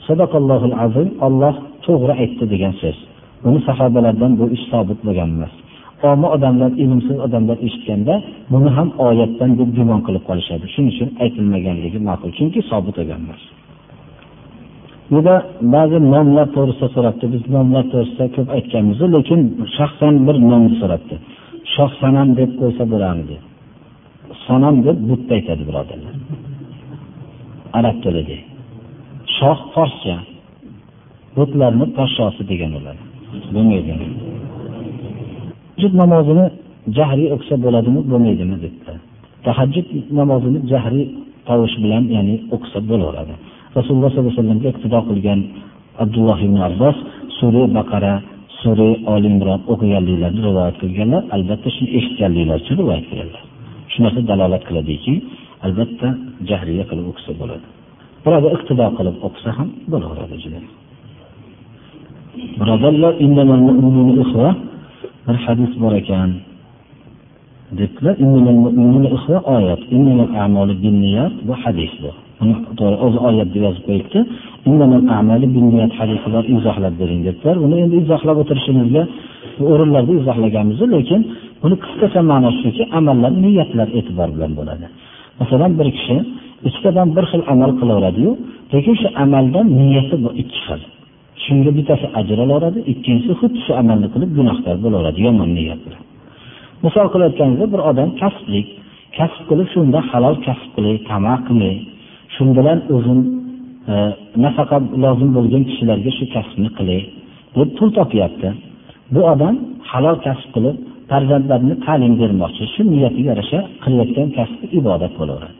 [0.08, 1.56] Sadaqallohu azim olloh
[1.86, 2.98] to'g'ri aytdi degan so'z.
[3.44, 5.54] Buni sahobalardan bu ish sobit bo'lgan emas.
[6.04, 8.16] Omma odamlar ilmsiz odamlar eshitganda
[8.54, 10.66] buni ham oyatdan deb gumon qilib qolishadi.
[10.74, 12.30] Shuning uchun aytilmaganligi ma'qul.
[12.38, 13.42] Chunki sobit bo'lgan emas
[15.14, 15.36] buda
[15.76, 17.26] ba'zi nomlar to'g'risida so'rabdi.
[17.34, 19.42] Biz nomlar to'g'risida ko'p aytganmiz lekin
[19.78, 21.16] shaxsan bir nomni so'rabdi.
[21.74, 23.38] Shoh sanam deb qo'ysa bo'larmidi
[24.48, 26.14] sanam deb butni aytadi birodarlar.
[27.80, 28.38] Arab tilida
[29.38, 30.16] shoh forscha
[31.38, 33.02] butlarni podshosi degan bo'ladi
[33.56, 33.94] bo'lmaydi
[35.78, 36.46] tahajjud namozini
[36.98, 38.94] jahriy o'qisa bo'ladimi bo'lmaydimi debdi.
[39.48, 39.88] Tahajjud
[40.20, 41.06] namozini jahriy
[41.48, 43.34] tovush bilan ya'ni o'qisa bo'laveradi.
[43.78, 45.40] Rasululloh sollallohu alayhi vasallamga iqtido qilgan
[46.04, 46.98] abdulloh ibn abbos
[47.40, 48.14] sura baqara
[48.62, 51.22] sura oli imron o'qiganliklarini rivoyat qilganlar.
[51.36, 53.42] Albatta shuni eshitganliklari uchun rivoyat qilganlar.
[53.92, 55.14] Shu narsa dalolat qiladiki
[55.66, 56.08] albatta
[56.50, 57.66] jahriya qilib o'qisa bo'ladi.
[58.26, 60.60] Birovga iqtido qilib o'qisa ham bo'laveradi juda.
[62.60, 63.14] Birodarlar
[65.28, 66.30] bir hadis bor ekan.
[67.80, 68.16] Debdilar
[69.56, 69.82] oyat
[71.48, 72.12] bu hadis bu.
[73.06, 74.20] O'zi oyat deb yozib qo'yibdi.
[76.00, 77.56] Hadisi bor izohlab bering debdilar.
[77.64, 79.04] Buni endi izohlab o'tirishimizga
[79.74, 81.22] o'rinlarda izohlaganmiz lekin
[81.62, 84.86] buni qisqacha ma'nosi shuki amallar niyatlar e'tibor bilan bo'ladi.
[85.40, 86.18] Masalan bir kishi
[86.68, 88.32] ikkitadan bir xil amal qilaveradiyu
[88.74, 90.82] lekin shu amaldan niyati ikki xil.
[91.46, 96.02] Shunga bittasi ajr olaveradi ikkinchisi xuddi shu amalni qilib gunohkor bo'laveradi yomon niyat bilan.
[96.86, 98.68] Misol qilayotganimizda bir odam kasblik
[99.18, 101.76] kasb qilib shunda halol kasb qilay tamaq qilmay
[102.34, 103.24] shu bilan o'zini
[103.92, 103.96] e,
[104.46, 107.02] nafaqa lozim bo'lgan kishilarga shu kasbni qilay
[107.58, 108.50] deb pul topyapti.
[109.14, 109.56] Bu odam
[109.92, 110.78] halol kasb qilib
[111.10, 115.58] farzandlarini ta'lim bermoqchi shu niyatiga yarasha qilayotgan kasbi ibodat bo'laveradi.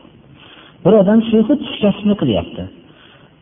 [0.84, 2.62] Bir odam shu xuddi shu kasbni qilyapti.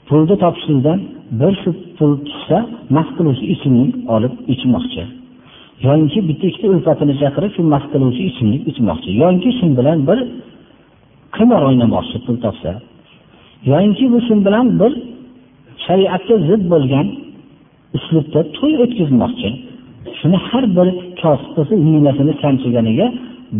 [0.08, 0.98] Pulni topishlikdan
[1.40, 2.58] bir shu pul tushsa
[2.96, 5.02] mast qiluvchi ichimlik olib ichmoqchi.
[5.86, 9.10] Yoinki bitta ikkita ulfatini chaqirib shu mast qiluvchi ichimlik ichmoqchi.
[9.22, 10.18] Yoinki shu bilan bir
[11.36, 12.70] qimor o'ynamoqchi pul topsa.
[13.70, 14.92] Yoinki bu shu bilan bir
[15.86, 17.06] shariatga zid bo'lgan
[17.96, 19.48] uslubda to'y o'tkazmoqchi.
[20.18, 20.88] Shuni har bir
[21.20, 23.06] kosib qilsa iynasini sanchiganiga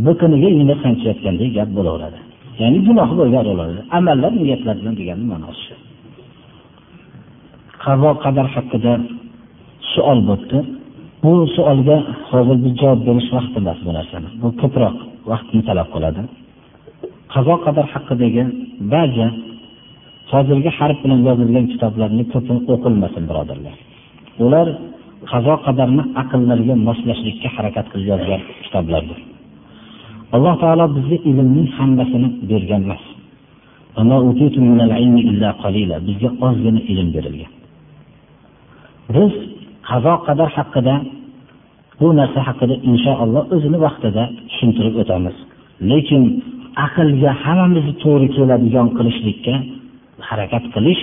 [0.07, 2.19] biqiniga igna sanchayotgandek gap bo'laveradi.
[2.61, 5.77] Ya'ni gunohi bo'lgan bo'ladi amallar niyatlar bilan degani ma'nosi shu.
[7.87, 8.93] Qazo qadar haqida
[9.93, 10.59] savol bo'libdi
[11.23, 11.97] bu savolga
[12.31, 14.29] hozir biz javob berish vaqti emas bu narsani.
[14.43, 14.97] Bu ko'proq
[15.31, 16.23] vaqtni talab qiladi.
[17.35, 18.43] Qazo qadar haqidagi
[18.95, 19.27] ba'zi
[20.33, 23.77] hozirgi harf bilan yozilgan kitoblarni ko'p o'qilmasin birodarlar.
[24.45, 24.67] Ular
[25.33, 29.19] qazo qadarni aqllarga moslashlikka harakat qilib yozgan kitoblardir.
[30.35, 33.03] Alloh taolo bizga ilmning hammasini bergan emas.
[36.09, 37.53] Bizga ozgina ilm berilgan.
[39.15, 39.33] Biz
[39.89, 40.95] qazo qadar haqida
[42.01, 45.37] bu narsa haqida inshaalloh o'zini vaqtida tushuntirib o'tamiz.
[45.91, 46.23] Lekin
[46.87, 49.55] aqlga hammamizni to'g'ri keladigan qilishlikka
[50.29, 51.03] harakat qilish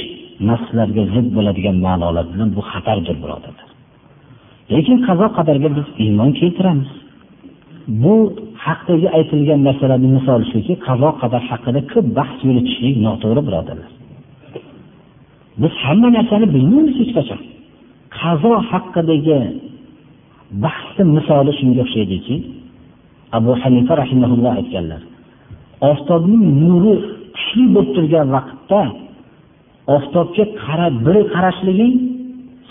[0.49, 3.67] nafslarga zid bo'ladigan ma'nolar bilan bu xatardir birodarlar.
[4.73, 6.91] Lekin qazo qadarga biz iymon keltiramiz.
[8.03, 8.15] Bu
[8.65, 13.91] haqdagi aytilgan narsalarni misoli shuki qazo qadar haqida ko'p bahs yuritishlik noto'g'ri birodarlar.
[15.61, 17.41] Biz hamma narsani bilmaymiz hech qachon.
[18.19, 19.39] Qazo haqidagi
[20.63, 22.35] bahsni misoli shunga o'xshaydiki
[23.37, 25.01] abu hanifa rahimaulloh aytganlar
[25.91, 26.93] oftobning nuri
[27.35, 28.81] kuchli bo'lib turgan vaqtda
[29.95, 31.93] oftobga qarab bir qarashliging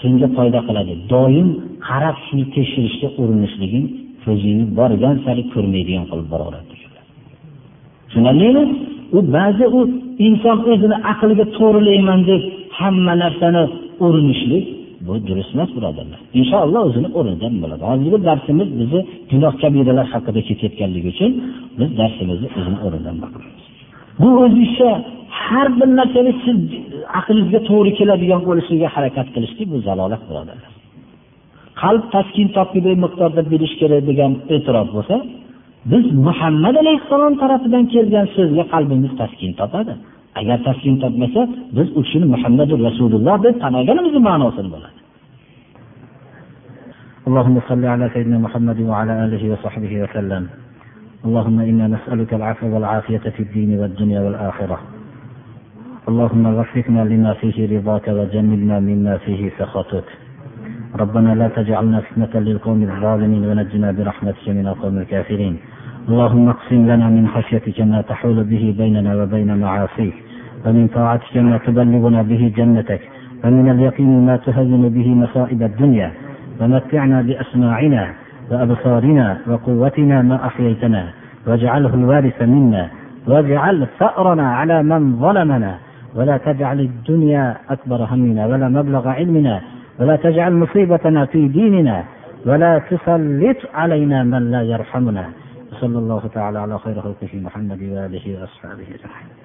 [0.00, 0.92] senga foyda qiladi.
[1.12, 1.48] Doim
[1.88, 3.86] qarab shuni tekshirishga urinishliging
[4.24, 8.64] ko'zingni borgan sari ko'rmaydigan qilib boraveradi tushunarlimi?
[9.16, 9.80] U ba'zi u
[10.28, 12.42] inson o'zini aqliga to'g'rilayman deb
[12.78, 13.62] hamma narsani
[14.06, 14.64] urinishlik
[15.06, 16.20] bu durust emas birodarlar.
[16.40, 17.82] Inshaalloh o'zini o'rnidan bo'ladi.
[17.90, 19.00] Hozirgi darsimiz bizni
[19.30, 21.32] gunoh kabiralar haqida ketayotganligi uchun
[21.78, 23.62] biz darsimizni o'zini o'rnidan boqamiz.
[24.20, 24.90] Bu o'zicha
[25.44, 26.58] har bir narsani siz
[27.18, 30.72] aqlingizga to'g'ri keladigan bo'lishiga harakat qilishlik bu zalolat birodarlar.
[31.82, 35.16] Qalb taskin topguday miqdorda bilish kerak degan e'tirof bo'lsa
[35.92, 39.92] biz muhammad alayhissalom tarafidan kelgan so'zga qalbimiz taskin topadi.
[40.40, 41.42] Agar taskin topmasa
[41.76, 45.02] biz u kishini muhammadu rasululloh deb tan olganimizni ma'nosini bo'ladi
[47.28, 50.42] اللهم صل على سيدنا محمد وعلى آله وصحبه وسلم.
[51.26, 54.78] اللهم إنا نسألك العفو والعافية في الدين والدنيا والآخرة.
[56.08, 60.08] اللهم وفقنا لما فيه رضاك وجنبنا مما فيه سخطك.
[61.02, 65.54] ربنا لا تجعلنا فتنة للقوم الظالمين ونجنا برحمتك من القوم الكافرين.
[66.08, 70.14] اللهم اقسم لنا من خشيتك ما تحول به بيننا وبين معاصيك
[70.66, 73.00] ومن طاعتك ما تبلغنا به جنتك
[73.42, 76.12] فمن اليقين ما تهون به مصائب الدنيا
[76.60, 78.14] ومتعنا بأسماعنا
[78.50, 81.08] وأبصارنا وقوتنا ما أحييتنا
[81.46, 82.88] واجعله الوارث منا
[83.26, 85.78] واجعل ثأرنا على من ظلمنا
[86.14, 89.60] ولا تجعل الدنيا أكبر همنا ولا مبلغ علمنا
[90.00, 92.04] ولا تجعل مصيبتنا في ديننا
[92.46, 95.41] ولا تسلط علينا من لا يرحمنا.
[95.82, 99.41] صلى الله تعالى على خير خلقه محمد وآله وأصحابه أجمعين.